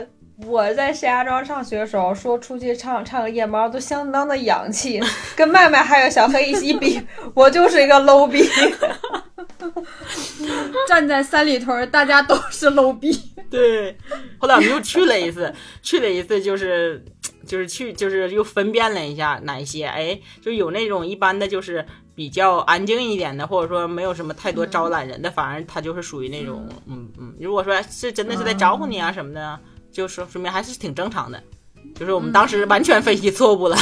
[0.47, 5.01] 我在石家庄上学的时候，说出去唱唱个夜猫都相当的洋气，
[5.35, 7.01] 跟麦麦还有小黑一起比，
[7.35, 8.41] 我就是一个 low 逼。
[10.87, 13.11] 站在三里屯儿，大家都是 low 逼。
[13.49, 13.97] 对，
[14.37, 17.03] 后来我们又去了一次，去了一次就是
[17.45, 21.85] 就是去就是又分辨了一下哪一些，哎，就有那种一般的就是
[22.19, 29.57] 比较安静一点的，或者说没有什么太多招揽人的，反而他就是属于那种嗯嗯，如果说是真的是在招呼你啊什么的，
[29.89, 31.41] 就说说明还是挺正常的。
[31.95, 33.77] 就是我们当时完全分析错误了，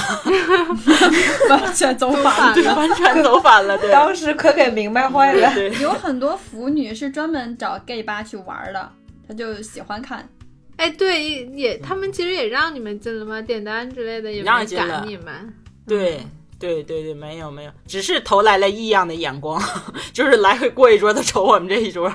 [1.50, 2.76] 完全走反对，了。
[2.76, 5.52] 完全走反了，对，当时可给明白坏了。
[5.56, 8.92] 对，有很多腐女是专门找 gay 吧去玩儿的，
[9.28, 10.30] 他就喜欢看。
[10.76, 13.42] 哎，对，也他们其实也让你们进了吗？
[13.42, 15.52] 点单之类的也没让进了赶你们。
[15.88, 16.22] 对
[16.60, 19.62] 对对对，没有没有，只是投来了异样的眼光，
[20.14, 22.12] 就是来回过一桌都瞅我们这一桌，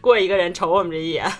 [0.00, 1.30] 过一个人瞅我们这一眼。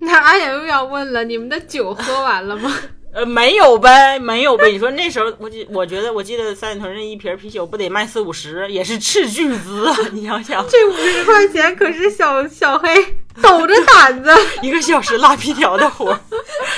[0.00, 2.72] 那阿阳又要问了，你们的酒喝完了吗？
[3.12, 4.70] 呃，没有呗，没有呗。
[4.70, 9.96] 你说那时候，我记，我觉得，我记得三里屯那一瓶啤酒不得卖四五十，也是斥巨资啊！
[10.12, 12.94] 你想想，这五十块钱可是小小黑
[13.42, 14.30] 抖着胆子，
[14.62, 16.20] 一个小时拉皮条的活儿，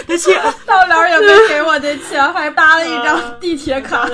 [0.09, 4.09] 而且到了也没给我的钱，还搭了一张地铁卡。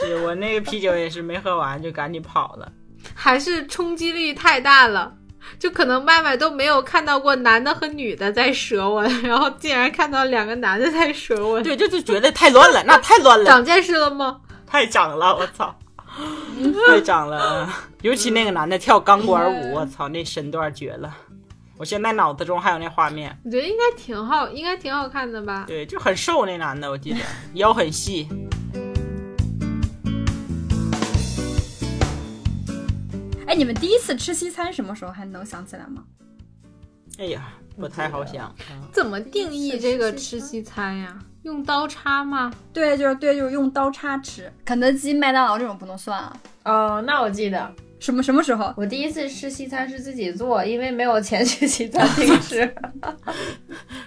[0.00, 2.70] 是我那个啤酒也是没喝完就赶紧跑了。
[3.14, 5.14] 还是冲击力太大了。
[5.58, 14.38] 就可能麦麦都没有看到过男的和女的在舌吻，然后竟然看到两个男的在舌吻，对，就就觉得太乱了，那太乱了，长见识了吗？
[14.66, 15.74] 太长了，我操，
[16.86, 17.68] 太长了。
[18.02, 21.16] 尤其那个男的跳钢管舞，我操，那身段绝了。
[21.78, 25.64] 我现在脑子中还有那画面，我觉得应该挺好，应该挺好看的吧？
[25.66, 27.18] 对，就很瘦那男的，我记得
[27.54, 28.28] 腰很细。
[33.50, 35.10] 哎，你们第一次吃西餐什么时候？
[35.10, 36.04] 还能想起来吗？
[37.18, 38.54] 哎呀，不太好想。
[38.70, 41.18] 嗯怎么定义这个吃西餐呀？
[41.42, 42.52] 用刀叉吗？
[42.72, 44.52] 对，就是对，就是用刀叉吃。
[44.64, 46.36] 肯德基、麦当劳这种不能算啊。
[46.62, 48.72] 哦，那我记得什么什么时候？
[48.76, 52.72] 我第一次吃西餐是自己做，因为没有钱去西餐厅吃，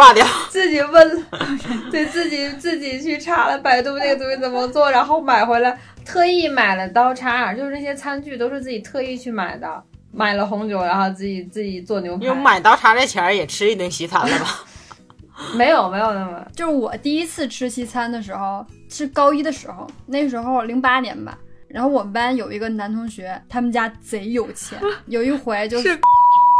[0.00, 0.26] 挂掉。
[0.48, 1.26] 自己问，
[1.92, 12.24] 对自己自己去查了百度那个东西怎么做，然后买回来，特意买了刀叉，就是那些餐具都是自己特意去买的，买了红酒，然后自己自己做牛排。
[12.24, 14.64] 用买刀叉这钱儿也吃一顿西餐了吧？
[15.54, 21.38] 没有没有那么就是我第一次吃西餐的时候，是高一的时候，那时候零八年吧。
[21.68, 24.78] 然后我们班有一个男同学，他们家贼有钱。
[25.06, 26.00] 有一回就是是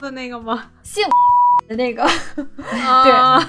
[0.02, 0.66] 的那个吗？
[0.84, 1.10] 姓的
[1.76, 2.04] 那个，
[2.34, 2.44] 对，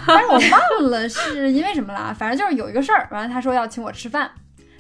[0.08, 4.30] 但是我忘了是因为什么了，反正就是有一个事儿，完了他说要请我吃饭，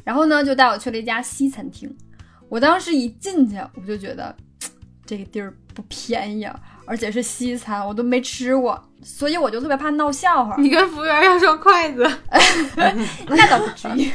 [0.03, 1.95] 然后呢就带我去了一家西餐厅。
[2.49, 4.35] 我当时一进去，我就觉得
[5.05, 6.53] 这个地儿不便宜啊，
[6.85, 10.55] 而且是西餐，我都没吃过，所以我就特别怕闹笑话。
[10.57, 12.05] 你跟服务员要双筷子，
[13.27, 14.11] 那倒不至于，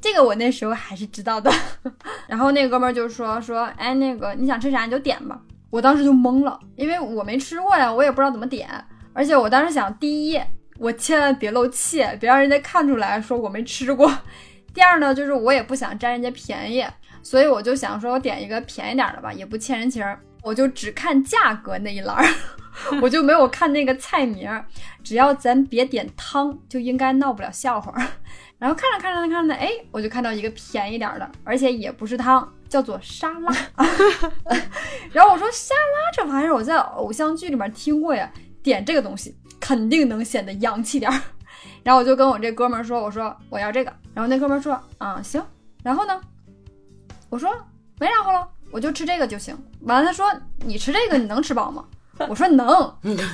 [0.00, 1.50] 这个我那时候还是知道的。
[2.28, 5.40] 然后那个哥们儿就说说，哎，那个你想吃啥你就点吧。
[5.70, 8.68] 我当时就懵了，因为我没吃过呀，我也不知道怎么点。
[9.12, 10.40] 而且我当时想，第一，
[10.78, 14.10] 我千万别露气，别让人家看出来说我没吃过。
[14.74, 16.84] 第二呢，就是我也不想占人家便宜，
[17.22, 20.04] 所以我就想说我点一个便宜点的吧，也不欠人情，
[20.42, 22.24] 我就只看价格那一栏，
[23.02, 24.48] 我就没有看那个菜名。
[25.02, 27.92] 只要咱别点汤，就应该闹不了笑话。
[28.58, 33.52] 然后看着看着看着，哎，我就看到一个便宜点的，而且也不是汤，叫做沙拉。
[35.12, 41.20] 然后我说沙拉这玩意儿我在偶像剧里面听过呀，点这个东西肯定能显得洋气点儿。
[41.82, 43.92] 然后我就跟我这哥们儿说，我说我要这个。
[44.14, 45.44] 然后那哥们儿说，啊行。
[45.82, 46.18] 然后呢，
[47.28, 47.50] 我说
[47.98, 49.56] 没然后了，我就吃这个就行。
[49.80, 51.84] 完了他说你吃这个你能吃饱吗？
[52.28, 52.68] 我说能。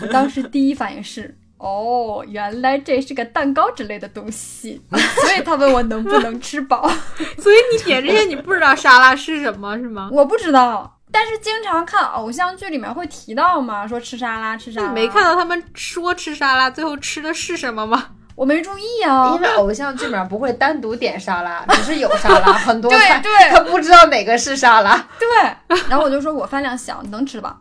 [0.01, 1.37] 我当时第一反应是。
[1.59, 6.89] 哦，原来这是个蛋糕之类的东西， 所以他问我能不能吃饱。
[7.39, 10.11] 所以你点这些你不知道沙拉是什么是吗？
[10.13, 14.89] 我不知道，但是经常看偶像剧里面会提到嘛，说吃沙拉吃沙拉。
[14.89, 18.09] 你没看到他们说吃沙拉，最后吃的是什么吗？
[18.35, 25.09] 我没注意啊，因为偶像剧里面不会单独点沙拉， 只是有沙拉很多对菜，对他不知道哪个是沙拉。
[25.19, 25.79] 对。
[25.89, 27.59] 然后我就说我饭量小，你能吃饱。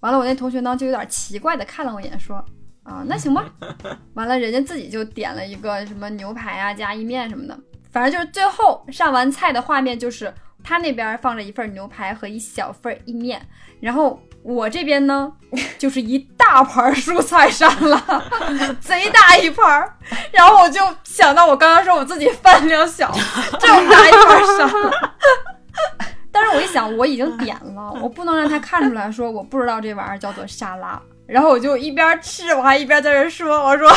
[0.00, 2.42] 完了，我那同学呢就有点奇怪的看了我一眼，说
[2.84, 3.44] 啊，那行吧。
[4.14, 7.58] 完了，人家自己就点了一个什么牛排啊加意面什么的，
[7.90, 10.32] 反正就是最后上完菜的画面就是
[10.62, 13.46] 他那边放着一份牛排和一小份意面，
[13.80, 15.32] 然后我这边呢
[15.78, 17.98] 就是一大盘蔬菜沙拉，
[18.80, 19.96] 贼大一盘儿。
[20.30, 23.10] 然后我就想到我刚刚说我自己饭量小，
[23.58, 25.14] 这么大一盘沙拉。
[26.30, 31.00] 但是我一想，我已经点了，我不能让他看出来说我不知道这玩意儿叫做沙拉。
[31.26, 33.90] 然后我就一边吃，我还一边在这说，我说，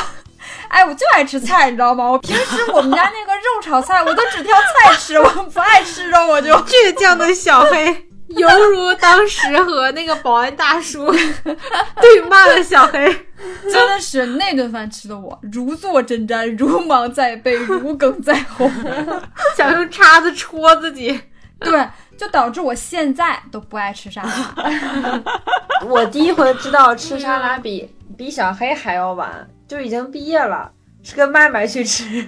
[0.69, 2.09] 哎，我就爱吃菜，你知道吗？
[2.09, 11.11] 我平时我们家那个肉炒菜，我都只挑菜吃，我不爱吃肉，我就倔强的小黑，犹如当时和那个保安大叔
[12.01, 13.25] 对骂的小黑。
[13.71, 18.67] 真的是那顿饭吃的我如坐针毡，如芒在背，如鲠在喉，
[19.55, 21.21] 想用叉子戳自己。
[21.59, 21.87] 对，
[22.17, 25.23] 就导致我现在都不爱吃沙拉。
[25.85, 30.71] 我第一回知道吃沙拉比比小黑还要晚，就已经毕业了，
[31.03, 32.27] 是跟麦麦去吃。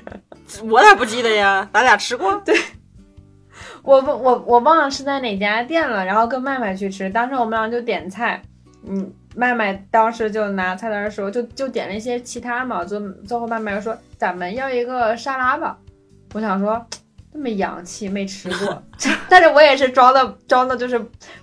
[0.63, 1.67] 我咋不记得呀？
[1.73, 2.35] 咱俩吃过。
[2.45, 2.55] 对，
[3.81, 8.41] 我我我忘了是在哪家店了，然后跟麦麦去吃，当时我们俩就点菜，
[8.87, 15.77] 嗯，麦麦当时就拿菜单的时候就就点了一些其他嘛，最最后麦麦说咱们要一个沙拉吧，
[16.33, 16.85] 我想说。
[17.31, 18.83] 这么洋气，没吃过，
[19.29, 20.99] 但是我也是装的装的，就是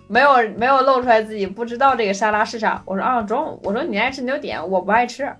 [0.09, 2.83] 没有没有露出来自己不知道这个沙拉是啥。
[2.85, 5.31] 我说啊中，我说你爱吃你就点，我不爱吃。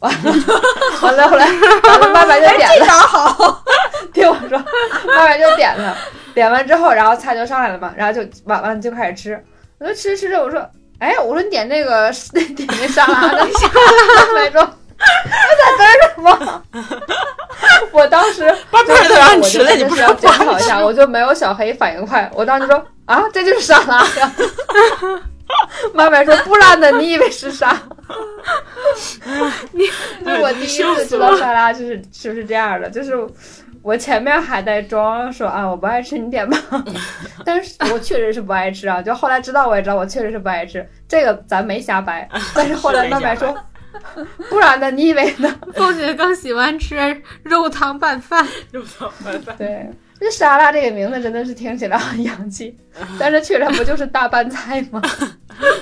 [0.00, 0.18] 完了
[1.00, 3.64] 完了后来完了就点了，这哪好？
[4.12, 4.58] 听我说，
[5.06, 5.96] 麦麦就点了，
[6.34, 9.44] 点完之后，然后菜就上来了嘛，然后就完完就开始吃。
[9.78, 13.46] 我就吃吃着，我说哎，我说你点那个 点那沙拉的，
[14.34, 14.68] 麦麦说。
[15.48, 16.62] 我在这儿呢吗？
[17.92, 22.30] 我当时把菜都让你吃了，你不是要检讨一下，我就没有小黑反应快。
[22.34, 24.32] 我当时说啊，这就是沙拉呀。
[25.92, 26.90] 妈妈说不然呢？
[26.92, 27.78] 你以为是啥？
[29.72, 33.14] 你是我第一次知道沙拉就是就是这样的，就是
[33.82, 36.56] 我前面还在装说啊我不爱吃，你点吧。
[37.44, 42.26] 但是我确实是不爱吃啊，就后来知道我也知道我确实是不爱吃，这个咱没瞎掰。
[42.54, 43.54] 但是后来妈妈说。
[44.48, 44.90] 不然呢？
[44.90, 45.54] 你以为呢？
[45.74, 48.46] 凤姐更喜欢吃肉汤拌饭。
[48.70, 49.54] 肉汤拌饭。
[49.56, 52.76] 对，这沙拉这个名字真的是听起来很洋气，
[53.18, 55.00] 但是确实不就是大拌菜吗？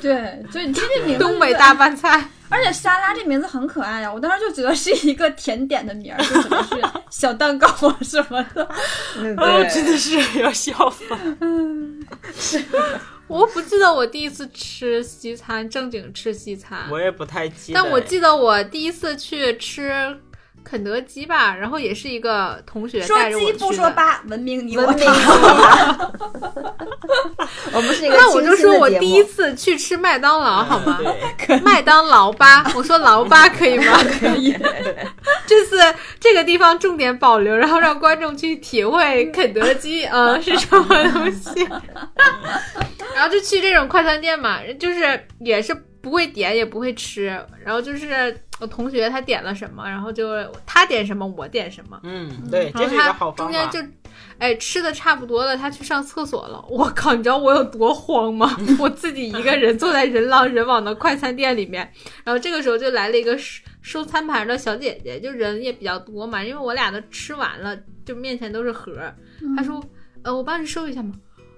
[0.00, 2.22] 对，就你听这名字，东北大拌菜。
[2.52, 6.70] 而且沙拉这名字很可爱呀，我当时就觉得是一个甜点的名儿，就可能是
[7.08, 8.68] 小蛋糕啊什么的。
[9.14, 11.04] 对，真的是要笑死。
[12.34, 12.60] 是。
[13.30, 17.80] 我不记得我第一次吃西餐，正经吃西餐，我也不太记得。
[17.80, 20.18] 但我记得我第一次去吃
[20.64, 23.58] 肯德基吧，然后也是一个同学带着我去的。
[23.58, 26.10] 说鸡不说八，文明你我他。
[27.72, 31.00] 我们是一个那我就说我第一次去吃麦当劳好吗？
[31.64, 33.98] 麦当劳吧，我说劳吧可以吗？
[34.20, 34.56] 可以。
[35.46, 35.78] 这次
[36.20, 41.68] 这个地方重点保留，然后让观众去体会肯德基啊是什么东西。
[43.14, 47.26] 然后就去这种快餐店嘛，就是也是不会点也不会吃，
[47.64, 50.34] 然后就是我同学他点了什么，然后就
[50.64, 53.44] 他点什么我点什么，嗯，对，这是一个好方法。
[53.44, 53.78] 中间就，
[54.38, 56.64] 哎，吃的差不多了，他去上厕所了。
[56.68, 58.56] 我靠，你知道我有多慌吗？
[58.80, 61.90] 我自己一个人坐在人来人往的快餐店里面，
[62.24, 68.92] 然后这个时候就来了一个收收餐盘的小姐姐，就人也比较多嘛，因为我俩都吃完了，就面前都是盒。
[69.56, 69.82] 她说，
[70.22, 71.12] 呃，我帮你收一下嘛？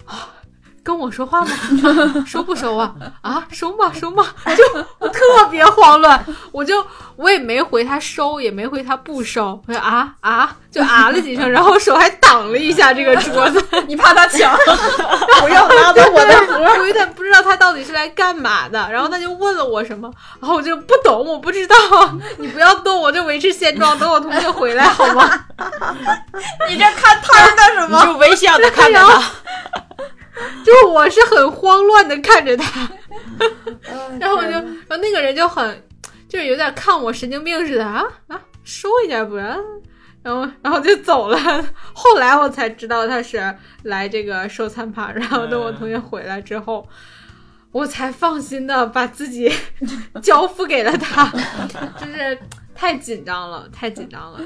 [0.04, 0.34] 啊。
[0.84, 1.50] 跟我说话吗？
[2.26, 2.92] 收不收啊？
[3.20, 3.92] 啊，收吗？
[3.92, 4.26] 收吗？
[4.56, 5.20] 就我特
[5.50, 6.84] 别慌乱，我就
[7.16, 14.56] 我也没回他收，也没回他不收，我说啊啊，就啊了几声，然后手还挡了一下这个桌子， 你怕他抢？
[15.40, 18.88] 不要拿走我的盒，我有点不知道他到底是来干嘛的。
[18.90, 20.10] 然后他就问了我什么，
[20.40, 21.76] 然后我就不懂，我不知道。
[22.38, 25.30] 你不要动，我就维持现状，等我同学回来好吗？
[26.68, 27.98] 你这看他干什么？
[28.04, 29.22] 你就微笑的看着他。
[30.64, 32.90] 就我是很慌乱的看着他，
[34.18, 35.84] 然后我就，然后那个人就很，
[36.28, 39.58] 就是有点看我神经病似的啊啊，收一下不然，
[40.22, 41.38] 然后然后就走了。
[41.92, 46.88] 后来我才知道他是来这个收餐盘，然后等我同学回来之后，
[47.72, 49.52] 我才放心的把自己
[50.22, 51.26] 交付给了他，
[51.98, 52.38] 就是
[52.74, 54.40] 太紧张了，太紧张了。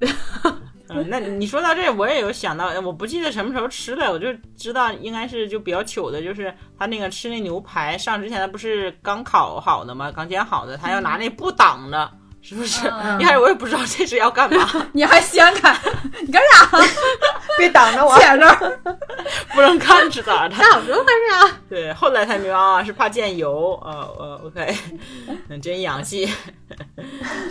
[0.92, 4.26] 嗯，那你说到这，我也有想到，我不记得什么时候吃的，我就
[4.56, 10.10] 知道应该是就比较糗的，就是他那个吃那牛排上之前，他不是刚烤好的吗？
[10.10, 12.10] 刚煎好的，他要拿那布挡着，
[12.42, 12.86] 是不是？
[13.18, 15.76] 一开始我也不知道这是要干嘛， 你还掀开？
[16.22, 16.78] 你干啥？
[17.58, 18.16] 别挡着我。
[18.20, 18.80] 写着，
[19.54, 20.54] 不能看是咋的？
[20.58, 21.60] 那怎么回事啊？
[21.68, 24.08] 对，后来才明白啊，是怕溅油啊。
[24.18, 24.74] 呃，OK，
[25.48, 26.26] 嗯，真洋气，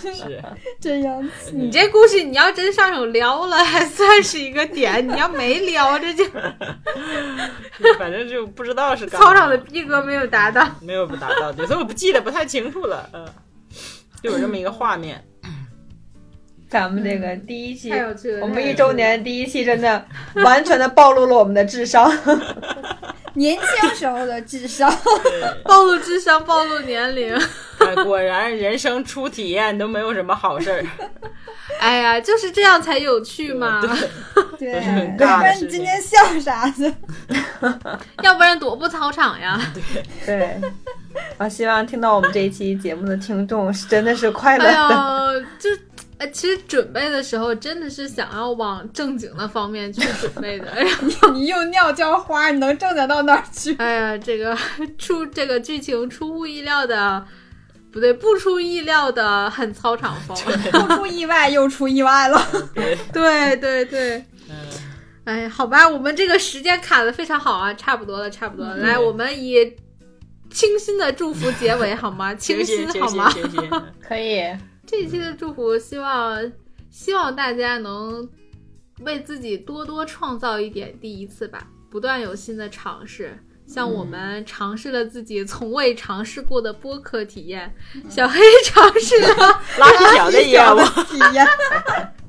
[0.02, 0.44] 是。
[0.82, 1.52] 真洋气。
[1.54, 6.26] 你这故事你要真上手撩了，还算是一个点；你要没撩，这就
[7.98, 10.68] 反正就不知道是干嘛操场的逼格没有达到。
[10.82, 13.26] 没有不达到，对，所以我不记得不太清楚了，嗯、
[14.22, 15.24] 就有这么一个画面。
[16.70, 17.92] 咱们这个第一期
[18.42, 20.06] 我们一周年第一期真的
[20.36, 22.12] 完全的暴露了我们的智商。
[23.34, 24.92] 年轻时候的智商，
[25.64, 27.34] 暴露智商，暴露年龄。
[27.80, 30.86] 哎果然人生初体验都没有什么好事儿。
[31.80, 33.82] 哎呀，就是这样才有趣嘛，
[34.58, 34.72] 对，
[35.20, 36.94] 要 不然你今天笑啥子？
[38.24, 39.60] 要不然多不操场呀。
[40.26, 40.60] 对，
[41.38, 44.74] 啊，希望听到我们这一期节目的听众是真的是快乐哎的。
[44.74, 45.70] 呀，就
[46.18, 50.66] 哎，其实准备的时候真的是想要往正经的方面去准备的。
[50.76, 50.86] 然
[51.22, 53.74] 后你用尿浇花，你能正经到哪儿去？
[53.78, 54.58] 哎呀，这个
[54.98, 57.26] 出这个剧情出乎意料的，
[57.92, 60.38] 不对，不出意料的很操场风。
[60.72, 62.42] 不出意外又出意外了。
[63.12, 64.18] 对 对对。
[64.50, 64.56] 嗯，
[65.26, 68.78] 哎，好吧，我们这个时间卡的非常好啊，差不多了，差不多了。
[68.78, 69.76] 来，我们以
[70.50, 72.34] 清新的祝福结尾好吗？
[72.36, 73.88] 清清新，清新，新好吗？
[74.02, 74.42] 可以，
[74.88, 76.52] 这一期的祝福，希望
[76.90, 78.28] 希望大家能
[79.02, 83.38] 为自己多多创造一点第一次吧，不断有新的尝试。
[83.72, 87.72] 像我们尝试了自己从未尝试过的播客体验，
[88.10, 89.28] 小黑尝试了
[89.78, 90.80] 垃圾小的业务。
[91.04, 91.48] 体验，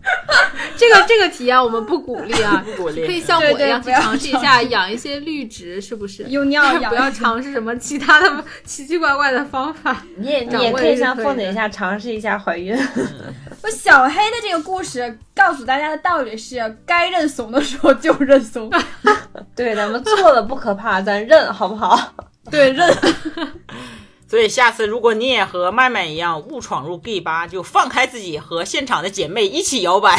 [0.77, 6.23] 这个这个体验，我们不鼓励啊， 不鼓励可以像我对一样尝试一下养一些绿植，是不是？
[6.25, 10.03] 用尿养不要尝试什么其他的奇奇怪怪的方法。
[10.17, 12.75] 你也你也可以像凤姐一下尝试一下怀孕。
[13.63, 18.71] 我小黑的这个故事告诉大家的道理是：该认怂的时候就认怂，
[19.55, 22.15] 对，咱们错了不可怕，咱认好不好？
[22.51, 22.97] 对认。
[24.31, 30.17] 所以下次如果你也和麦麦一样误闯入 gay 吧，就放开自己，和现场的姐妹一起摇摆，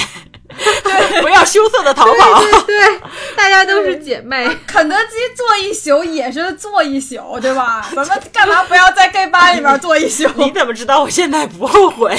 [1.22, 2.42] 不要羞涩的逃跑。
[2.42, 3.00] 对对，
[3.38, 4.46] 大家都是姐妹。
[4.68, 7.90] 肯德基坐一宿也是坐一宿，对吧？
[7.96, 10.28] 咱们干嘛不要在 gay 吧里面坐一宿？
[10.36, 12.14] 你怎么知道我现在不后悔？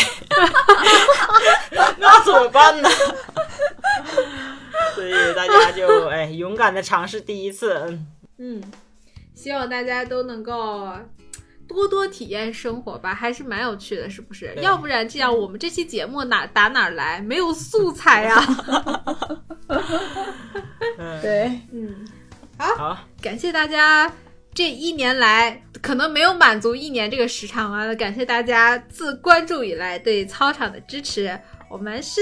[1.98, 2.88] 那怎么办呢？
[4.94, 8.06] 所以大家就哎勇敢的尝试第一次，嗯
[8.38, 8.62] 嗯，
[9.34, 10.88] 希望大家都能够
[11.72, 14.54] 多多体验生活吧，还是蛮有趣的，是不是？
[14.60, 17.20] 要不然这样我们这期节目哪打哪儿来？
[17.20, 18.44] 没有素材啊。
[20.98, 22.06] 嗯，对，嗯，
[22.58, 24.12] 好，感谢大家
[24.52, 31.38] 这一年来可能没有满足一年这个时长啊，感谢大家自关注以来对操场的支持。
[31.70, 32.20] 我们是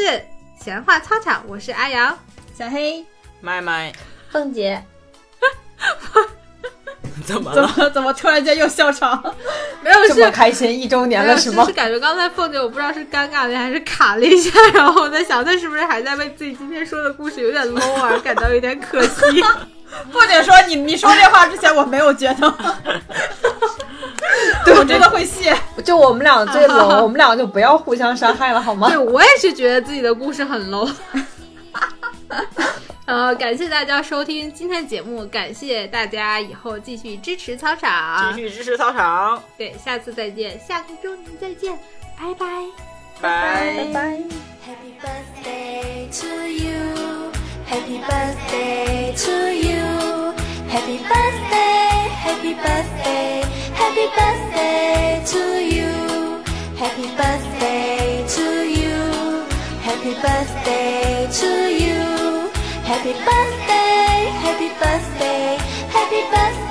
[0.60, 2.16] 闲话操场，我是阿阳。
[2.54, 3.04] 小黑
[3.40, 3.92] 麦麦
[4.28, 4.80] 凤姐，
[7.26, 7.54] 怎么了？
[7.54, 9.22] 怎么怎么突然间又笑场？
[9.82, 11.74] 没有这么是开心一周年，了是吗是是？
[11.74, 19.10] 感觉刚才凤姐我不知道是尴尬的还是卡了一下，然后我在想她是不是还在为自己今天说的故事有点 low 啊感到有点可惜。
[20.12, 22.54] 凤姐说：“你你说这话之前我没有觉得，
[24.64, 25.52] 对我真的会谢。
[25.84, 28.96] 就我们俩最 low，我们俩就不要互相伤害了好吗对？
[28.96, 30.88] 我也是觉得自己的故事很 low。
[33.10, 38.42] 呃，感谢大家收听今天的节目，感谢大家以后继续支持操场继。
[38.42, 41.76] 续支持操场，对，下次再见，下个周年再见，
[42.16, 42.46] 拜拜。
[43.20, 43.88] 拜。
[43.92, 44.22] 拜。
[44.62, 47.32] Happy birthday to you.
[47.68, 50.32] Happy birthday to you.
[50.70, 53.42] Happy birthday, happy birthday,
[53.74, 56.44] happy birthday to you.
[56.78, 58.94] Happy birthday to you.
[59.82, 61.90] Happy birthday to you.
[62.90, 65.56] Happy birthday, happy birthday,
[65.94, 66.69] happy birthday.